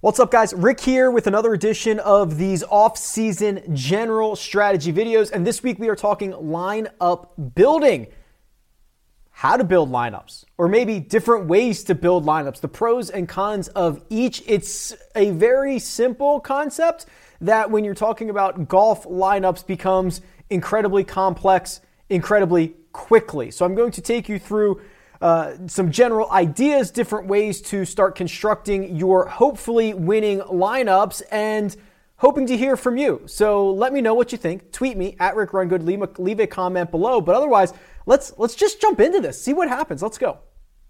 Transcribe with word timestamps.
What's 0.00 0.20
up, 0.20 0.30
guys? 0.30 0.54
Rick 0.54 0.78
here 0.78 1.10
with 1.10 1.26
another 1.26 1.52
edition 1.54 1.98
of 1.98 2.38
these 2.38 2.62
off-season 2.62 3.74
general 3.74 4.36
strategy 4.36 4.92
videos. 4.92 5.32
And 5.32 5.44
this 5.44 5.60
week 5.60 5.80
we 5.80 5.88
are 5.88 5.96
talking 5.96 6.30
lineup 6.34 7.30
building. 7.56 8.06
How 9.32 9.56
to 9.56 9.64
build 9.64 9.90
lineups, 9.90 10.44
or 10.56 10.68
maybe 10.68 11.00
different 11.00 11.46
ways 11.46 11.82
to 11.82 11.96
build 11.96 12.24
lineups, 12.24 12.60
the 12.60 12.68
pros 12.68 13.10
and 13.10 13.28
cons 13.28 13.66
of 13.70 14.00
each. 14.08 14.40
It's 14.46 14.94
a 15.16 15.32
very 15.32 15.80
simple 15.80 16.38
concept 16.38 17.06
that 17.40 17.68
when 17.68 17.82
you're 17.82 17.92
talking 17.92 18.30
about 18.30 18.68
golf 18.68 19.02
lineups 19.02 19.66
becomes 19.66 20.20
incredibly 20.48 21.02
complex 21.02 21.80
incredibly 22.08 22.74
quickly. 22.92 23.50
So 23.50 23.64
I'm 23.64 23.74
going 23.74 23.90
to 23.90 24.00
take 24.00 24.28
you 24.28 24.38
through 24.38 24.80
uh, 25.20 25.54
some 25.66 25.90
general 25.90 26.30
ideas, 26.30 26.90
different 26.90 27.26
ways 27.26 27.60
to 27.62 27.84
start 27.84 28.14
constructing 28.14 28.96
your 28.96 29.26
hopefully 29.26 29.94
winning 29.94 30.40
lineups, 30.40 31.22
and 31.30 31.76
hoping 32.16 32.46
to 32.46 32.56
hear 32.56 32.76
from 32.76 32.96
you. 32.96 33.22
So 33.26 33.70
let 33.70 33.92
me 33.92 34.00
know 34.00 34.14
what 34.14 34.32
you 34.32 34.38
think. 34.38 34.72
Tweet 34.72 34.96
me 34.96 35.16
at 35.18 35.36
Rick 35.36 35.50
Rungood. 35.50 35.84
Leave 35.84 36.02
a, 36.02 36.10
leave 36.18 36.40
a 36.40 36.46
comment 36.46 36.90
below. 36.90 37.20
But 37.20 37.34
otherwise, 37.34 37.72
let's 38.06 38.32
let's 38.38 38.54
just 38.54 38.80
jump 38.80 39.00
into 39.00 39.20
this. 39.20 39.40
See 39.42 39.54
what 39.54 39.68
happens. 39.68 40.02
Let's 40.02 40.18
go. 40.18 40.38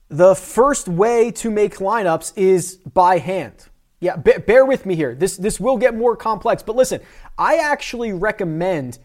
The 0.09 0.35
first 0.35 0.89
way 0.89 1.31
to 1.33 1.51
make 1.51 1.77
lineups 1.77 2.33
is 2.37 2.77
by 2.77 3.19
hand. 3.19 3.67
Yeah, 4.01 4.17
bear 4.17 4.65
with 4.65 4.87
me 4.87 4.95
here. 4.95 5.15
This 5.15 5.37
this 5.37 5.59
will 5.59 5.77
get 5.77 5.95
more 5.95 6.17
complex, 6.17 6.63
but 6.63 6.77
listen, 6.77 7.01
I 7.37 7.57
actually 7.57 8.13
recommend 8.13 8.99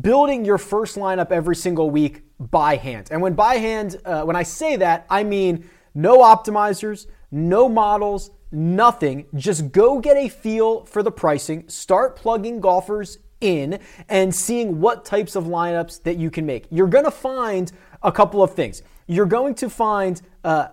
building 0.00 0.44
your 0.44 0.58
first 0.58 0.96
lineup 0.96 1.30
every 1.30 1.56
single 1.56 1.90
week 1.90 2.22
by 2.38 2.76
hand. 2.76 3.08
And 3.10 3.22
when 3.22 3.34
by 3.34 3.56
hand, 3.56 3.96
uh, 4.04 4.24
when 4.24 4.36
I 4.36 4.42
say 4.42 4.76
that, 4.76 5.06
I 5.08 5.24
mean 5.24 5.68
no 5.94 6.18
optimizers, 6.18 7.06
no 7.30 7.68
models, 7.68 8.30
nothing. 8.52 9.26
Just 9.34 9.72
go 9.72 9.98
get 9.98 10.16
a 10.16 10.28
feel 10.28 10.84
for 10.84 11.02
the 11.02 11.10
pricing, 11.10 11.68
start 11.68 12.16
plugging 12.16 12.60
golfers 12.60 13.18
in 13.40 13.78
and 14.08 14.34
seeing 14.34 14.80
what 14.80 15.04
types 15.04 15.36
of 15.36 15.44
lineups 15.44 16.02
that 16.02 16.16
you 16.16 16.30
can 16.30 16.46
make. 16.46 16.66
You're 16.70 16.86
going 16.86 17.04
to 17.04 17.10
find 17.10 17.70
a 18.02 18.10
couple 18.12 18.42
of 18.42 18.54
things. 18.54 18.82
You're 19.06 19.26
going 19.26 19.54
to 19.56 19.70
find 19.70 20.20
uh, 20.42 20.68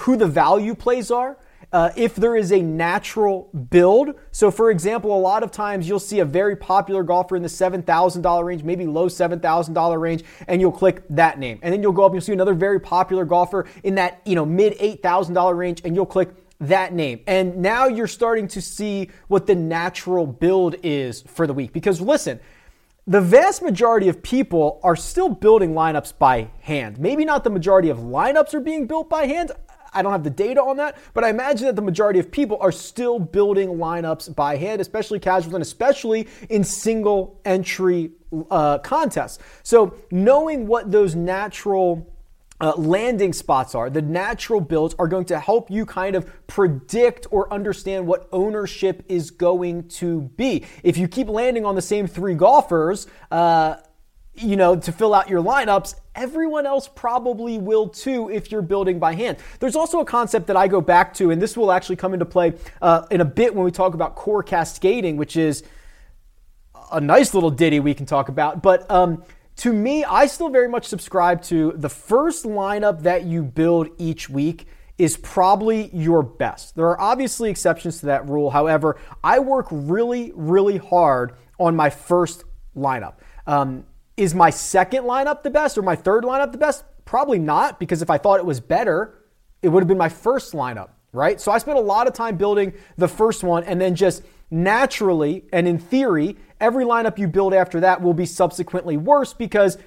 who 0.00 0.16
the 0.16 0.26
value 0.26 0.74
plays 0.74 1.10
are 1.10 1.38
uh, 1.76 1.90
if 1.94 2.16
there 2.16 2.34
is 2.34 2.52
a 2.52 2.62
natural 2.62 3.50
build. 3.68 4.14
So, 4.32 4.50
for 4.50 4.70
example, 4.70 5.14
a 5.14 5.20
lot 5.20 5.42
of 5.42 5.50
times 5.50 5.86
you'll 5.86 5.98
see 5.98 6.20
a 6.20 6.24
very 6.24 6.56
popular 6.56 7.02
golfer 7.02 7.36
in 7.36 7.42
the 7.42 7.50
$7,000 7.50 8.44
range, 8.44 8.62
maybe 8.62 8.86
low 8.86 9.08
$7,000 9.08 10.00
range, 10.00 10.24
and 10.48 10.58
you'll 10.58 10.72
click 10.72 11.02
that 11.10 11.38
name. 11.38 11.58
And 11.60 11.74
then 11.74 11.82
you'll 11.82 11.92
go 11.92 12.04
up 12.04 12.12
and 12.12 12.14
you'll 12.14 12.24
see 12.24 12.32
another 12.32 12.54
very 12.54 12.80
popular 12.80 13.26
golfer 13.26 13.66
in 13.84 13.96
that, 13.96 14.22
you 14.24 14.34
know, 14.34 14.46
mid 14.46 14.78
$8,000 14.78 15.54
range, 15.54 15.82
and 15.84 15.94
you'll 15.94 16.06
click 16.06 16.30
that 16.60 16.94
name. 16.94 17.20
And 17.26 17.58
now 17.58 17.88
you're 17.88 18.06
starting 18.06 18.48
to 18.48 18.62
see 18.62 19.10
what 19.28 19.46
the 19.46 19.54
natural 19.54 20.26
build 20.26 20.76
is 20.82 21.24
for 21.26 21.46
the 21.46 21.52
week. 21.52 21.74
Because 21.74 22.00
listen, 22.00 22.40
the 23.06 23.20
vast 23.20 23.62
majority 23.62 24.08
of 24.08 24.22
people 24.22 24.80
are 24.82 24.96
still 24.96 25.28
building 25.28 25.74
lineups 25.74 26.18
by 26.18 26.48
hand. 26.62 26.98
Maybe 26.98 27.26
not 27.26 27.44
the 27.44 27.50
majority 27.50 27.90
of 27.90 27.98
lineups 27.98 28.54
are 28.54 28.60
being 28.60 28.86
built 28.86 29.10
by 29.10 29.26
hand. 29.26 29.52
I 29.92 30.02
don't 30.02 30.12
have 30.12 30.24
the 30.24 30.30
data 30.30 30.62
on 30.62 30.76
that, 30.78 30.98
but 31.14 31.24
I 31.24 31.30
imagine 31.30 31.66
that 31.66 31.76
the 31.76 31.82
majority 31.82 32.18
of 32.18 32.30
people 32.30 32.58
are 32.60 32.72
still 32.72 33.18
building 33.18 33.70
lineups 33.70 34.34
by 34.34 34.56
hand, 34.56 34.80
especially 34.80 35.18
casuals 35.18 35.54
and 35.54 35.62
especially 35.62 36.28
in 36.48 36.64
single 36.64 37.40
entry 37.44 38.10
uh, 38.50 38.78
contests. 38.78 39.38
So 39.62 39.94
knowing 40.10 40.66
what 40.66 40.90
those 40.90 41.14
natural 41.14 42.12
uh, 42.60 42.72
landing 42.76 43.32
spots 43.32 43.74
are, 43.74 43.90
the 43.90 44.02
natural 44.02 44.60
builds 44.60 44.94
are 44.98 45.08
going 45.08 45.26
to 45.26 45.38
help 45.38 45.70
you 45.70 45.84
kind 45.84 46.16
of 46.16 46.30
predict 46.46 47.26
or 47.30 47.52
understand 47.52 48.06
what 48.06 48.28
ownership 48.32 49.04
is 49.08 49.30
going 49.30 49.88
to 49.88 50.22
be. 50.36 50.64
If 50.82 50.96
you 50.96 51.08
keep 51.08 51.28
landing 51.28 51.64
on 51.64 51.74
the 51.74 51.82
same 51.82 52.06
three 52.06 52.34
golfers, 52.34 53.06
uh, 53.30 53.76
you 54.34 54.56
know, 54.56 54.76
to 54.76 54.92
fill 54.92 55.14
out 55.14 55.28
your 55.28 55.42
lineups, 55.42 55.94
everyone 56.16 56.66
else 56.66 56.88
probably 56.88 57.58
will 57.58 57.88
too 57.88 58.30
if 58.30 58.50
you're 58.50 58.62
building 58.62 58.98
by 58.98 59.14
hand. 59.14 59.36
There's 59.60 59.76
also 59.76 60.00
a 60.00 60.04
concept 60.04 60.46
that 60.48 60.56
I 60.56 60.66
go 60.66 60.80
back 60.80 61.14
to, 61.14 61.30
and 61.30 61.40
this 61.40 61.56
will 61.56 61.70
actually 61.70 61.96
come 61.96 62.14
into 62.14 62.26
play 62.26 62.54
uh, 62.82 63.06
in 63.10 63.20
a 63.20 63.24
bit 63.24 63.54
when 63.54 63.64
we 63.64 63.70
talk 63.70 63.94
about 63.94 64.16
core 64.16 64.42
cascading, 64.42 65.16
which 65.16 65.36
is 65.36 65.62
a 66.90 67.00
nice 67.00 67.34
little 67.34 67.50
ditty 67.50 67.80
we 67.80 67.94
can 67.94 68.06
talk 68.06 68.28
about. 68.28 68.62
But 68.62 68.90
um, 68.90 69.22
to 69.56 69.72
me, 69.72 70.04
I 70.04 70.26
still 70.26 70.48
very 70.48 70.68
much 70.68 70.86
subscribe 70.86 71.42
to 71.44 71.72
the 71.76 71.88
first 71.88 72.44
lineup 72.44 73.02
that 73.02 73.24
you 73.24 73.42
build 73.42 73.88
each 73.98 74.28
week 74.28 74.66
is 74.98 75.16
probably 75.18 75.90
your 75.94 76.22
best. 76.22 76.74
There 76.74 76.86
are 76.86 77.00
obviously 77.00 77.50
exceptions 77.50 78.00
to 78.00 78.06
that 78.06 78.28
rule. 78.28 78.50
However, 78.50 78.98
I 79.22 79.40
work 79.40 79.66
really, 79.70 80.32
really 80.34 80.78
hard 80.78 81.34
on 81.58 81.76
my 81.76 81.90
first 81.90 82.44
lineup. 82.74 83.14
Um, 83.46 83.84
is 84.16 84.34
my 84.34 84.50
second 84.50 85.04
lineup 85.04 85.42
the 85.42 85.50
best 85.50 85.76
or 85.76 85.82
my 85.82 85.96
third 85.96 86.24
lineup 86.24 86.52
the 86.52 86.58
best? 86.58 86.84
Probably 87.04 87.38
not, 87.38 87.78
because 87.78 88.02
if 88.02 88.10
I 88.10 88.18
thought 88.18 88.40
it 88.40 88.46
was 88.46 88.60
better, 88.60 89.18
it 89.62 89.68
would 89.68 89.80
have 89.80 89.88
been 89.88 89.98
my 89.98 90.08
first 90.08 90.52
lineup, 90.52 90.90
right? 91.12 91.40
So 91.40 91.52
I 91.52 91.58
spent 91.58 91.78
a 91.78 91.82
lot 91.82 92.06
of 92.06 92.12
time 92.12 92.36
building 92.36 92.72
the 92.96 93.08
first 93.08 93.44
one 93.44 93.64
and 93.64 93.80
then 93.80 93.94
just 93.94 94.22
naturally 94.50 95.44
and 95.52 95.66
in 95.66 95.78
theory, 95.78 96.36
every 96.60 96.84
lineup 96.84 97.18
you 97.18 97.28
build 97.28 97.52
after 97.52 97.80
that 97.80 98.00
will 98.00 98.14
be 98.14 98.26
subsequently 98.26 98.96
worse 98.96 99.34
because 99.34 99.78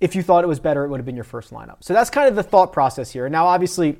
if 0.00 0.14
you 0.14 0.22
thought 0.22 0.44
it 0.44 0.48
was 0.48 0.60
better, 0.60 0.84
it 0.84 0.88
would 0.88 0.98
have 0.98 1.06
been 1.06 1.16
your 1.16 1.24
first 1.24 1.52
lineup. 1.52 1.76
So 1.80 1.92
that's 1.92 2.10
kind 2.10 2.28
of 2.28 2.36
the 2.36 2.42
thought 2.42 2.72
process 2.72 3.10
here. 3.10 3.28
Now, 3.28 3.46
obviously, 3.46 3.98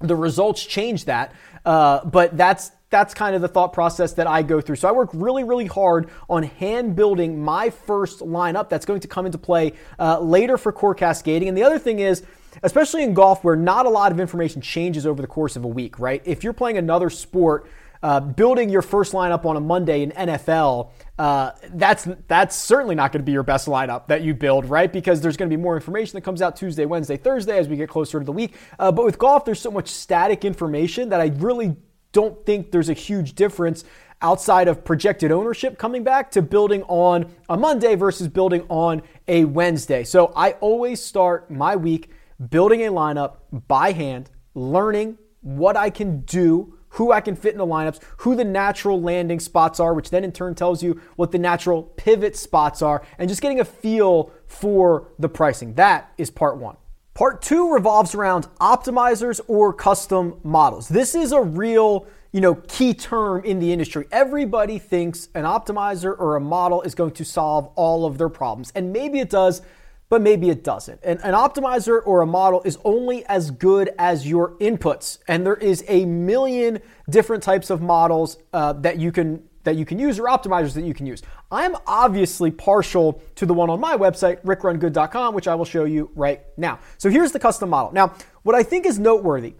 the 0.00 0.16
results 0.16 0.64
change 0.64 1.06
that, 1.06 1.32
uh, 1.64 2.04
but 2.04 2.36
that's 2.36 2.72
that's 2.90 3.12
kind 3.12 3.34
of 3.34 3.42
the 3.42 3.48
thought 3.48 3.72
process 3.72 4.14
that 4.14 4.26
I 4.26 4.42
go 4.42 4.60
through. 4.60 4.76
So 4.76 4.88
I 4.88 4.92
work 4.92 5.10
really, 5.12 5.44
really 5.44 5.66
hard 5.66 6.08
on 6.28 6.42
hand 6.42 6.96
building 6.96 7.42
my 7.42 7.68
first 7.68 8.20
lineup 8.20 8.70
that's 8.70 8.86
going 8.86 9.00
to 9.00 9.08
come 9.08 9.26
into 9.26 9.36
play 9.36 9.74
uh, 9.98 10.20
later 10.20 10.56
for 10.56 10.72
core 10.72 10.94
cascading. 10.94 11.48
And 11.48 11.56
the 11.56 11.64
other 11.64 11.78
thing 11.78 11.98
is, 11.98 12.22
especially 12.62 13.02
in 13.02 13.14
golf 13.14 13.44
where 13.44 13.56
not 13.56 13.84
a 13.84 13.90
lot 13.90 14.10
of 14.10 14.20
information 14.20 14.62
changes 14.62 15.06
over 15.06 15.20
the 15.20 15.28
course 15.28 15.54
of 15.54 15.64
a 15.64 15.68
week, 15.68 15.98
right? 15.98 16.22
If 16.24 16.44
you're 16.44 16.54
playing 16.54 16.78
another 16.78 17.10
sport, 17.10 17.68
uh, 18.02 18.20
building 18.20 18.70
your 18.70 18.82
first 18.82 19.12
lineup 19.12 19.44
on 19.44 19.56
a 19.56 19.60
Monday 19.60 20.02
in 20.02 20.10
NFL, 20.12 20.90
uh, 21.18 21.52
that's 21.74 22.06
that's 22.28 22.54
certainly 22.54 22.94
not 22.94 23.10
going 23.12 23.20
to 23.20 23.24
be 23.24 23.32
your 23.32 23.42
best 23.42 23.66
lineup 23.66 24.06
that 24.06 24.22
you 24.22 24.34
build, 24.34 24.66
right? 24.66 24.92
Because 24.92 25.20
there's 25.20 25.36
going 25.36 25.50
to 25.50 25.56
be 25.56 25.60
more 25.60 25.74
information 25.74 26.16
that 26.16 26.22
comes 26.22 26.40
out 26.40 26.54
Tuesday, 26.54 26.86
Wednesday, 26.86 27.16
Thursday 27.16 27.58
as 27.58 27.68
we 27.68 27.76
get 27.76 27.88
closer 27.88 28.18
to 28.20 28.24
the 28.24 28.32
week. 28.32 28.54
Uh, 28.78 28.92
but 28.92 29.04
with 29.04 29.18
golf, 29.18 29.44
there's 29.44 29.60
so 29.60 29.70
much 29.70 29.88
static 29.88 30.44
information 30.44 31.08
that 31.08 31.20
I 31.20 31.32
really 31.36 31.76
don't 32.12 32.44
think 32.46 32.70
there's 32.70 32.88
a 32.88 32.94
huge 32.94 33.34
difference 33.34 33.84
outside 34.22 34.68
of 34.68 34.84
projected 34.84 35.30
ownership 35.30 35.78
coming 35.78 36.02
back 36.02 36.30
to 36.32 36.42
building 36.42 36.82
on 36.84 37.30
a 37.48 37.56
Monday 37.56 37.94
versus 37.94 38.28
building 38.28 38.64
on 38.68 39.02
a 39.26 39.44
Wednesday. 39.44 40.04
So 40.04 40.32
I 40.34 40.52
always 40.52 41.00
start 41.02 41.50
my 41.50 41.76
week 41.76 42.10
building 42.50 42.86
a 42.86 42.90
lineup 42.90 43.38
by 43.66 43.92
hand, 43.92 44.30
learning 44.54 45.18
what 45.40 45.76
I 45.76 45.90
can 45.90 46.20
do, 46.22 46.77
who 46.90 47.12
I 47.12 47.20
can 47.20 47.36
fit 47.36 47.52
in 47.52 47.58
the 47.58 47.66
lineups, 47.66 48.00
who 48.18 48.34
the 48.34 48.44
natural 48.44 49.00
landing 49.00 49.40
spots 49.40 49.80
are, 49.80 49.94
which 49.94 50.10
then 50.10 50.24
in 50.24 50.32
turn 50.32 50.54
tells 50.54 50.82
you 50.82 51.00
what 51.16 51.32
the 51.32 51.38
natural 51.38 51.82
pivot 51.82 52.36
spots 52.36 52.82
are, 52.82 53.02
and 53.18 53.28
just 53.28 53.42
getting 53.42 53.60
a 53.60 53.64
feel 53.64 54.32
for 54.46 55.08
the 55.18 55.28
pricing. 55.28 55.74
That 55.74 56.12
is 56.18 56.30
part 56.30 56.56
one. 56.56 56.76
Part 57.14 57.42
two 57.42 57.72
revolves 57.72 58.14
around 58.14 58.46
optimizers 58.60 59.40
or 59.48 59.72
custom 59.72 60.38
models. 60.44 60.88
This 60.88 61.16
is 61.16 61.32
a 61.32 61.40
real, 61.40 62.06
you 62.30 62.40
know, 62.40 62.54
key 62.54 62.94
term 62.94 63.44
in 63.44 63.58
the 63.58 63.72
industry. 63.72 64.06
Everybody 64.12 64.78
thinks 64.78 65.28
an 65.34 65.42
optimizer 65.44 66.16
or 66.16 66.36
a 66.36 66.40
model 66.40 66.80
is 66.82 66.94
going 66.94 67.10
to 67.12 67.24
solve 67.24 67.72
all 67.74 68.06
of 68.06 68.18
their 68.18 68.28
problems. 68.28 68.70
And 68.76 68.92
maybe 68.92 69.18
it 69.18 69.30
does, 69.30 69.62
but 70.08 70.22
maybe 70.22 70.48
it 70.48 70.64
doesn't. 70.64 71.00
And 71.02 71.20
an 71.22 71.34
optimizer 71.34 72.00
or 72.04 72.22
a 72.22 72.26
model 72.26 72.62
is 72.64 72.78
only 72.84 73.26
as 73.26 73.50
good 73.50 73.90
as 73.98 74.26
your 74.26 74.56
inputs. 74.58 75.18
And 75.28 75.44
there 75.44 75.56
is 75.56 75.84
a 75.88 76.06
million 76.06 76.80
different 77.10 77.42
types 77.42 77.70
of 77.70 77.82
models 77.82 78.38
uh, 78.52 78.72
that 78.74 78.98
you 78.98 79.12
can 79.12 79.42
that 79.64 79.76
you 79.76 79.84
can 79.84 79.98
use 79.98 80.18
or 80.18 80.24
optimizers 80.24 80.72
that 80.72 80.84
you 80.84 80.94
can 80.94 81.04
use. 81.04 81.20
I'm 81.50 81.76
obviously 81.86 82.50
partial 82.50 83.20
to 83.34 83.44
the 83.44 83.52
one 83.52 83.68
on 83.68 83.80
my 83.80 83.98
website, 83.98 84.40
rickrungood.com, 84.42 85.34
which 85.34 85.46
I 85.46 85.54
will 85.56 85.66
show 85.66 85.84
you 85.84 86.10
right 86.14 86.40
now. 86.56 86.78
So 86.96 87.10
here's 87.10 87.32
the 87.32 87.38
custom 87.38 87.68
model. 87.68 87.92
Now, 87.92 88.14
what 88.44 88.54
I 88.54 88.62
think 88.62 88.86
is 88.86 88.98
noteworthy, 88.98 89.56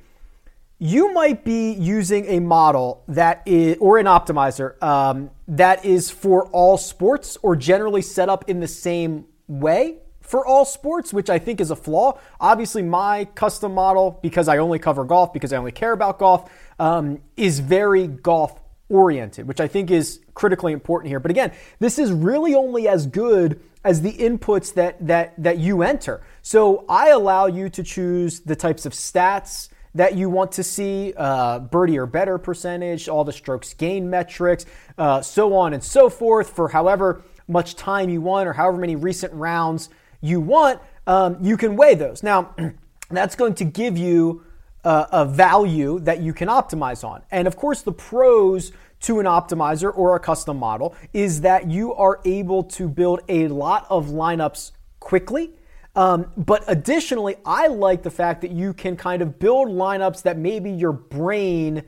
you 0.78 1.12
might 1.12 1.44
be 1.44 1.72
using 1.72 2.24
a 2.26 2.40
model 2.40 3.02
that 3.08 3.42
is, 3.44 3.76
or 3.80 3.98
an 3.98 4.06
optimizer 4.06 4.82
um, 4.82 5.30
that 5.46 5.84
is 5.84 6.10
for 6.10 6.46
all 6.52 6.78
sports 6.78 7.36
or 7.42 7.54
generally 7.54 8.00
set 8.00 8.30
up 8.30 8.48
in 8.48 8.60
the 8.60 8.68
same 8.68 9.26
way 9.46 9.98
for 10.28 10.46
all 10.46 10.64
sports, 10.66 11.12
which 11.12 11.30
I 11.30 11.38
think 11.38 11.58
is 11.60 11.70
a 11.70 11.76
flaw. 11.76 12.18
Obviously, 12.38 12.82
my 12.82 13.24
custom 13.34 13.72
model, 13.72 14.18
because 14.22 14.46
I 14.46 14.58
only 14.58 14.78
cover 14.78 15.04
golf, 15.04 15.32
because 15.32 15.54
I 15.54 15.56
only 15.56 15.72
care 15.72 15.92
about 15.92 16.18
golf, 16.18 16.50
um, 16.78 17.20
is 17.36 17.60
very 17.60 18.06
golf 18.06 18.60
oriented, 18.90 19.48
which 19.48 19.60
I 19.60 19.68
think 19.68 19.90
is 19.90 20.20
critically 20.34 20.72
important 20.74 21.08
here. 21.08 21.18
But 21.18 21.30
again, 21.30 21.52
this 21.78 21.98
is 21.98 22.12
really 22.12 22.54
only 22.54 22.88
as 22.88 23.06
good 23.06 23.60
as 23.84 24.02
the 24.02 24.12
inputs 24.12 24.74
that 24.74 24.94
that 25.06 25.32
that 25.42 25.58
you 25.58 25.82
enter. 25.82 26.20
So 26.42 26.84
I 26.88 27.08
allow 27.08 27.46
you 27.46 27.70
to 27.70 27.82
choose 27.82 28.40
the 28.40 28.56
types 28.56 28.84
of 28.84 28.92
stats 28.92 29.70
that 29.94 30.14
you 30.14 30.28
want 30.28 30.52
to 30.52 30.62
see, 30.62 31.14
uh, 31.16 31.58
birdie 31.58 31.98
or 31.98 32.06
better 32.06 32.36
percentage, 32.36 33.08
all 33.08 33.24
the 33.24 33.32
strokes 33.32 33.72
gain 33.72 34.10
metrics, 34.10 34.66
uh, 34.98 35.22
so 35.22 35.54
on 35.54 35.72
and 35.72 35.82
so 35.82 36.10
forth, 36.10 36.50
for 36.50 36.68
however 36.68 37.22
much 37.48 37.76
time 37.76 38.10
you 38.10 38.20
want 38.20 38.46
or 38.46 38.52
however 38.52 38.76
many 38.76 38.94
recent 38.94 39.32
rounds 39.32 39.88
you 40.20 40.40
want, 40.40 40.80
um, 41.06 41.38
you 41.40 41.56
can 41.56 41.76
weigh 41.76 41.94
those. 41.94 42.22
Now, 42.22 42.54
that's 43.10 43.36
going 43.36 43.54
to 43.54 43.64
give 43.64 43.96
you 43.96 44.44
uh, 44.84 45.06
a 45.10 45.24
value 45.24 45.98
that 46.00 46.20
you 46.20 46.32
can 46.32 46.48
optimize 46.48 47.04
on. 47.04 47.22
And 47.30 47.46
of 47.46 47.56
course, 47.56 47.82
the 47.82 47.92
pros 47.92 48.72
to 49.00 49.20
an 49.20 49.26
optimizer 49.26 49.96
or 49.96 50.16
a 50.16 50.20
custom 50.20 50.56
model 50.56 50.94
is 51.12 51.42
that 51.42 51.70
you 51.70 51.94
are 51.94 52.20
able 52.24 52.64
to 52.64 52.88
build 52.88 53.20
a 53.28 53.48
lot 53.48 53.86
of 53.90 54.06
lineups 54.06 54.72
quickly. 54.98 55.52
Um, 55.94 56.30
but 56.36 56.64
additionally, 56.68 57.36
I 57.44 57.68
like 57.68 58.02
the 58.02 58.10
fact 58.10 58.40
that 58.42 58.50
you 58.50 58.72
can 58.72 58.96
kind 58.96 59.22
of 59.22 59.38
build 59.38 59.68
lineups 59.68 60.22
that 60.22 60.38
maybe 60.38 60.70
your 60.70 60.92
brain 60.92 61.82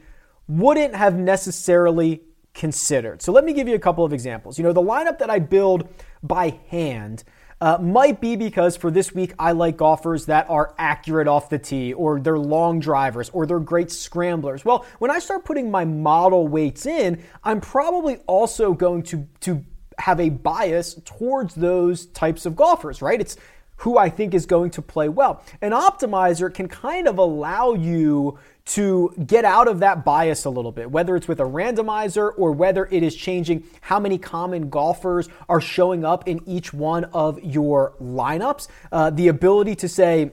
wouldn't 0.49 0.95
have 0.95 1.17
necessarily 1.17 2.23
considered. 2.55 3.23
So 3.23 3.33
let 3.33 3.45
me 3.45 3.53
give 3.53 3.69
you 3.69 3.75
a 3.75 3.81
couple 3.81 4.05
of 4.05 4.13
examples. 4.13 4.59
You 4.59 4.65
know, 4.65 4.73
the 4.73 4.83
lineup 4.83 5.19
that 5.19 5.31
I 5.31 5.39
build 5.39 5.89
by 6.23 6.59
hand 6.69 7.23
uh, 7.61 7.79
might 7.79 8.21
be 8.21 8.37
because 8.37 8.77
for 8.77 8.91
this 8.91 9.15
week, 9.15 9.35
I 9.39 9.53
like 9.53 9.77
golfers 9.77 10.27
that 10.27 10.49
are 10.49 10.75
accurate 10.79 11.29
off 11.29 11.51
the 11.51 11.59
tee, 11.59 11.93
or 11.93 12.19
they're 12.19 12.39
long 12.39 12.81
drivers, 12.81 13.29
or 13.31 13.47
they're 13.47 13.59
great 13.59 13.91
scramblers. 13.91 14.65
Well, 14.65 14.87
when 14.99 15.11
I 15.11 15.19
start 15.19 15.45
putting 15.45 15.71
my 15.71 15.85
model 15.85 16.49
weights 16.49 16.87
in, 16.87 17.23
I'm 17.45 17.61
probably 17.61 18.17
also 18.27 18.73
going 18.73 19.03
to, 19.05 19.29
to 19.41 19.65
have 19.99 20.21
a 20.21 20.31
bias 20.31 21.01
towards 21.05 21.55
those 21.55 22.07
types 22.07 22.47
of 22.47 22.57
golfers, 22.57 23.03
right? 23.03 23.21
It's 23.21 23.37
who 23.77 23.97
I 23.97 24.11
think 24.11 24.35
is 24.35 24.47
going 24.47 24.71
to 24.73 24.83
play 24.83 25.09
well. 25.09 25.43
An 25.63 25.73
optimizer 25.73 26.53
can 26.53 26.69
kind 26.69 27.09
of 27.09 27.19
allow 27.19 27.73
you 27.73 28.39
to 28.71 29.13
get 29.27 29.45
out 29.45 29.67
of 29.67 29.81
that 29.81 30.05
bias 30.05 30.45
a 30.45 30.51
little 30.51 30.71
bit, 30.71 30.91
whether 30.91 31.17
it's 31.17 31.27
with 31.27 31.41
a 31.41 31.45
randomizer 31.45 32.33
or 32.37 32.53
whether 32.53 32.87
it 32.87 33.03
is 33.03 33.17
changing 33.17 33.65
how 33.81 33.99
many 33.99 34.17
common 34.17 34.71
golfers 34.71 35.29
are 35.49 35.61
showing 35.61 36.05
up 36.05 36.29
in 36.29 36.41
each 36.47 36.73
one 36.73 37.05
of 37.07 37.43
your 37.43 37.95
lineups. 38.01 38.69
Uh, 38.93 39.11
the 39.11 39.27
ability 39.27 39.75
to 39.75 39.89
say, 39.89 40.31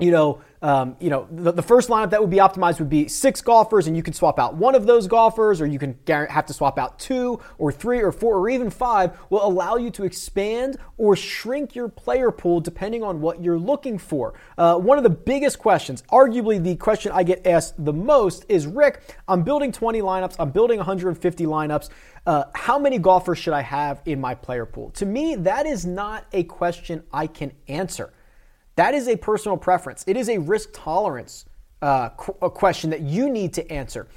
you 0.00 0.10
know, 0.10 0.40
um, 0.60 0.96
you 0.98 1.08
know, 1.08 1.28
the, 1.30 1.52
the, 1.52 1.62
first 1.62 1.88
lineup 1.88 2.10
that 2.10 2.20
would 2.20 2.30
be 2.30 2.38
optimized 2.38 2.80
would 2.80 2.88
be 2.88 3.06
six 3.06 3.40
golfers, 3.40 3.86
and 3.86 3.96
you 3.96 4.02
can 4.02 4.12
swap 4.12 4.40
out 4.40 4.54
one 4.56 4.74
of 4.74 4.86
those 4.86 5.06
golfers, 5.06 5.60
or 5.60 5.66
you 5.66 5.78
can 5.78 5.96
have 6.08 6.46
to 6.46 6.52
swap 6.52 6.78
out 6.78 6.98
two, 6.98 7.38
or 7.58 7.70
three, 7.70 8.00
or 8.00 8.10
four, 8.10 8.38
or 8.38 8.48
even 8.48 8.70
five. 8.70 9.16
Will 9.30 9.46
allow 9.46 9.76
you 9.76 9.90
to 9.90 10.04
expand 10.04 10.78
or 10.96 11.14
shrink 11.14 11.74
your 11.74 11.88
player 11.88 12.30
pool 12.30 12.60
depending 12.60 13.04
on 13.04 13.20
what 13.20 13.42
you're 13.42 13.58
looking 13.58 13.98
for. 13.98 14.34
Uh, 14.58 14.78
one 14.78 14.98
of 14.98 15.04
the 15.04 15.10
biggest 15.10 15.58
questions, 15.58 16.02
arguably 16.10 16.60
the 16.62 16.74
question 16.76 17.12
I 17.12 17.22
get 17.22 17.46
asked 17.46 17.84
the 17.84 17.92
most, 17.92 18.46
is 18.48 18.66
Rick, 18.66 19.02
I'm 19.28 19.42
building 19.42 19.70
20 19.70 20.00
lineups, 20.00 20.36
I'm 20.40 20.50
building 20.50 20.78
150 20.78 21.44
lineups. 21.44 21.90
Uh, 22.26 22.44
how 22.54 22.78
many 22.78 22.98
golfers 22.98 23.38
should 23.38 23.52
I 23.52 23.60
have 23.60 24.00
in 24.06 24.20
my 24.20 24.34
player 24.34 24.64
pool? 24.64 24.90
To 24.92 25.06
me, 25.06 25.36
that 25.36 25.66
is 25.66 25.84
not 25.84 26.24
a 26.32 26.44
question 26.44 27.04
I 27.12 27.26
can 27.26 27.52
answer. 27.68 28.12
That 28.76 28.94
is 28.94 29.08
a 29.08 29.16
personal 29.16 29.56
preference. 29.56 30.04
It 30.06 30.16
is 30.16 30.28
a 30.28 30.38
risk 30.38 30.70
tolerance 30.72 31.44
uh, 31.82 32.08
qu- 32.10 32.36
a 32.42 32.50
question 32.50 32.90
that 32.90 33.00
you 33.00 33.28
need 33.28 33.52
to 33.54 33.70
answer. 33.70 34.08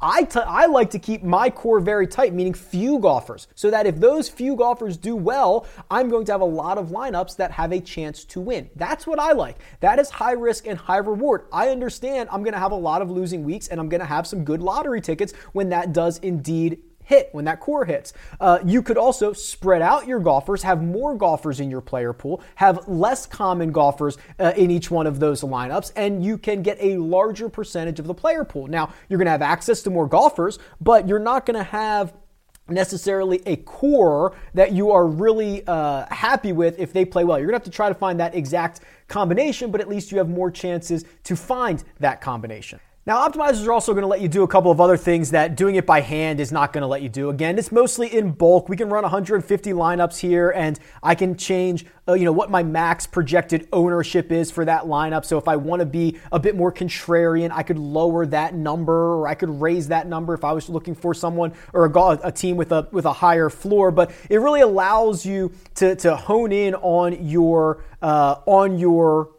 I, 0.00 0.24
t- 0.24 0.40
I 0.40 0.66
like 0.66 0.90
to 0.90 0.98
keep 0.98 1.22
my 1.22 1.48
core 1.48 1.80
very 1.80 2.06
tight, 2.06 2.34
meaning 2.34 2.52
few 2.52 2.98
golfers, 2.98 3.48
so 3.54 3.70
that 3.70 3.86
if 3.86 3.96
those 3.96 4.28
few 4.28 4.54
golfers 4.54 4.98
do 4.98 5.16
well, 5.16 5.66
I'm 5.90 6.10
going 6.10 6.26
to 6.26 6.32
have 6.32 6.42
a 6.42 6.44
lot 6.44 6.76
of 6.76 6.88
lineups 6.88 7.36
that 7.36 7.52
have 7.52 7.72
a 7.72 7.80
chance 7.80 8.24
to 8.26 8.40
win. 8.40 8.68
That's 8.76 9.06
what 9.06 9.18
I 9.18 9.32
like. 9.32 9.56
That 9.80 9.98
is 9.98 10.10
high 10.10 10.32
risk 10.32 10.66
and 10.66 10.78
high 10.78 10.98
reward. 10.98 11.46
I 11.50 11.68
understand 11.68 12.28
I'm 12.30 12.42
going 12.42 12.52
to 12.52 12.58
have 12.58 12.72
a 12.72 12.76
lot 12.76 13.00
of 13.00 13.10
losing 13.10 13.44
weeks 13.44 13.68
and 13.68 13.80
I'm 13.80 13.88
going 13.88 14.00
to 14.00 14.06
have 14.06 14.26
some 14.26 14.44
good 14.44 14.60
lottery 14.60 15.00
tickets 15.00 15.32
when 15.52 15.70
that 15.70 15.94
does 15.94 16.18
indeed 16.18 16.82
hit, 17.04 17.28
when 17.32 17.44
that 17.44 17.60
core 17.60 17.84
hits. 17.84 18.12
Uh, 18.40 18.58
you 18.64 18.82
could 18.82 18.98
also 18.98 19.32
spread 19.32 19.82
out 19.82 20.06
your 20.06 20.20
golfers, 20.20 20.62
have 20.62 20.82
more 20.82 21.14
golfers 21.14 21.60
in 21.60 21.70
your 21.70 21.80
player 21.80 22.12
pool, 22.12 22.42
have 22.56 22.88
less 22.88 23.26
common 23.26 23.70
golfers 23.72 24.18
uh, 24.38 24.52
in 24.56 24.70
each 24.70 24.90
one 24.90 25.06
of 25.06 25.20
those 25.20 25.42
lineups, 25.42 25.92
and 25.96 26.24
you 26.24 26.36
can 26.36 26.62
get 26.62 26.76
a 26.80 26.96
larger 26.98 27.48
percentage 27.48 27.98
of 28.00 28.06
the 28.06 28.14
player 28.14 28.44
pool. 28.44 28.66
Now, 28.66 28.92
you're 29.08 29.18
going 29.18 29.26
to 29.26 29.32
have 29.32 29.42
access 29.42 29.82
to 29.82 29.90
more 29.90 30.08
golfers, 30.08 30.58
but 30.80 31.06
you're 31.06 31.18
not 31.18 31.46
going 31.46 31.56
to 31.56 31.64
have 31.64 32.14
necessarily 32.68 33.42
a 33.46 33.56
core 33.56 34.34
that 34.54 34.72
you 34.72 34.90
are 34.90 35.06
really 35.06 35.66
uh, 35.66 36.06
happy 36.10 36.52
with 36.52 36.78
if 36.78 36.92
they 36.92 37.04
play 37.04 37.24
well. 37.24 37.38
You're 37.38 37.48
going 37.48 37.60
to 37.60 37.64
have 37.64 37.70
to 37.70 37.76
try 37.76 37.88
to 37.88 37.94
find 37.94 38.18
that 38.20 38.34
exact 38.34 38.80
combination, 39.08 39.70
but 39.70 39.80
at 39.80 39.88
least 39.88 40.10
you 40.10 40.18
have 40.18 40.28
more 40.28 40.50
chances 40.50 41.04
to 41.24 41.36
find 41.36 41.84
that 42.00 42.20
combination. 42.20 42.80
Now, 43.06 43.28
optimizers 43.28 43.66
are 43.66 43.72
also 43.72 43.92
going 43.92 44.00
to 44.00 44.08
let 44.08 44.22
you 44.22 44.28
do 44.28 44.44
a 44.44 44.48
couple 44.48 44.70
of 44.70 44.80
other 44.80 44.96
things 44.96 45.32
that 45.32 45.56
doing 45.56 45.74
it 45.74 45.84
by 45.84 46.00
hand 46.00 46.40
is 46.40 46.50
not 46.50 46.72
going 46.72 46.80
to 46.80 46.86
let 46.86 47.02
you 47.02 47.10
do. 47.10 47.28
Again, 47.28 47.58
it's 47.58 47.70
mostly 47.70 48.08
in 48.08 48.30
bulk. 48.30 48.70
We 48.70 48.78
can 48.78 48.88
run 48.88 49.02
150 49.02 49.72
lineups 49.72 50.18
here, 50.18 50.50
and 50.52 50.80
I 51.02 51.14
can 51.14 51.36
change, 51.36 51.84
uh, 52.08 52.14
you 52.14 52.24
know, 52.24 52.32
what 52.32 52.50
my 52.50 52.62
max 52.62 53.06
projected 53.06 53.68
ownership 53.74 54.32
is 54.32 54.50
for 54.50 54.64
that 54.64 54.84
lineup. 54.84 55.26
So 55.26 55.36
if 55.36 55.48
I 55.48 55.56
want 55.56 55.80
to 55.80 55.86
be 55.86 56.18
a 56.32 56.40
bit 56.40 56.56
more 56.56 56.72
contrarian, 56.72 57.50
I 57.52 57.62
could 57.62 57.78
lower 57.78 58.24
that 58.24 58.54
number, 58.54 59.16
or 59.16 59.28
I 59.28 59.34
could 59.34 59.50
raise 59.50 59.88
that 59.88 60.06
number 60.06 60.32
if 60.32 60.42
I 60.42 60.52
was 60.52 60.70
looking 60.70 60.94
for 60.94 61.12
someone 61.12 61.52
or 61.74 61.84
a, 61.84 62.20
a 62.22 62.32
team 62.32 62.56
with 62.56 62.72
a 62.72 62.88
with 62.90 63.04
a 63.04 63.12
higher 63.12 63.50
floor. 63.50 63.90
But 63.90 64.12
it 64.30 64.38
really 64.38 64.62
allows 64.62 65.26
you 65.26 65.52
to 65.74 65.94
to 65.96 66.16
hone 66.16 66.52
in 66.52 66.74
on 66.76 67.22
your 67.28 67.84
uh, 68.00 68.36
on 68.46 68.78
your 68.78 69.32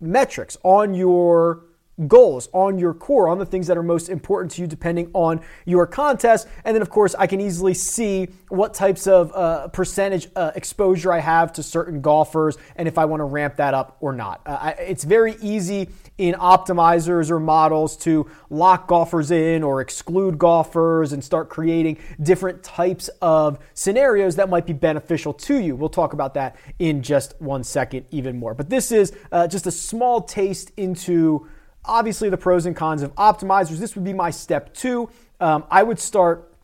metrics, 0.00 0.56
on 0.62 0.94
your 0.94 1.66
goals 2.06 2.48
on 2.52 2.78
your 2.78 2.94
core, 2.94 3.28
on 3.28 3.38
the 3.38 3.46
things 3.46 3.66
that 3.66 3.76
are 3.76 3.82
most 3.82 4.08
important 4.08 4.52
to 4.52 4.62
you, 4.62 4.66
depending 4.66 5.10
on 5.12 5.40
your 5.64 5.86
contest. 5.86 6.48
And 6.64 6.74
then, 6.74 6.82
of 6.82 6.90
course, 6.90 7.14
I 7.18 7.26
can 7.26 7.40
easily 7.40 7.74
see 7.74 8.28
what 8.48 8.74
types 8.74 9.06
of 9.06 9.32
uh, 9.34 9.68
percentage 9.68 10.28
uh, 10.36 10.52
exposure 10.54 11.12
I 11.12 11.20
have 11.20 11.52
to 11.54 11.62
certain 11.62 12.00
golfers 12.00 12.56
and 12.76 12.88
if 12.88 12.98
I 12.98 13.04
want 13.04 13.20
to 13.20 13.24
ramp 13.24 13.56
that 13.56 13.74
up 13.74 13.96
or 14.00 14.12
not. 14.12 14.40
Uh, 14.46 14.72
it's 14.78 15.04
very 15.04 15.36
easy 15.40 15.88
in 16.18 16.34
optimizers 16.34 17.30
or 17.30 17.40
models 17.40 17.96
to 17.96 18.30
lock 18.50 18.86
golfers 18.86 19.30
in 19.30 19.62
or 19.62 19.80
exclude 19.80 20.38
golfers 20.38 21.12
and 21.12 21.24
start 21.24 21.48
creating 21.48 21.96
different 22.22 22.62
types 22.62 23.08
of 23.22 23.58
scenarios 23.74 24.36
that 24.36 24.48
might 24.48 24.66
be 24.66 24.72
beneficial 24.72 25.32
to 25.32 25.58
you. 25.58 25.74
We'll 25.74 25.88
talk 25.88 26.12
about 26.12 26.34
that 26.34 26.56
in 26.78 27.02
just 27.02 27.40
one 27.40 27.64
second, 27.64 28.04
even 28.10 28.38
more. 28.38 28.54
But 28.54 28.68
this 28.68 28.92
is 28.92 29.12
uh, 29.32 29.46
just 29.46 29.66
a 29.66 29.70
small 29.70 30.20
taste 30.20 30.72
into 30.76 31.48
Obviously, 31.84 32.28
the 32.28 32.36
pros 32.36 32.66
and 32.66 32.76
cons 32.76 33.02
of 33.02 33.14
optimizers. 33.14 33.78
This 33.78 33.94
would 33.94 34.04
be 34.04 34.12
my 34.12 34.30
step 34.30 34.74
two. 34.74 35.08
Um, 35.40 35.64
I 35.70 35.82
would 35.82 35.98
start 35.98 36.54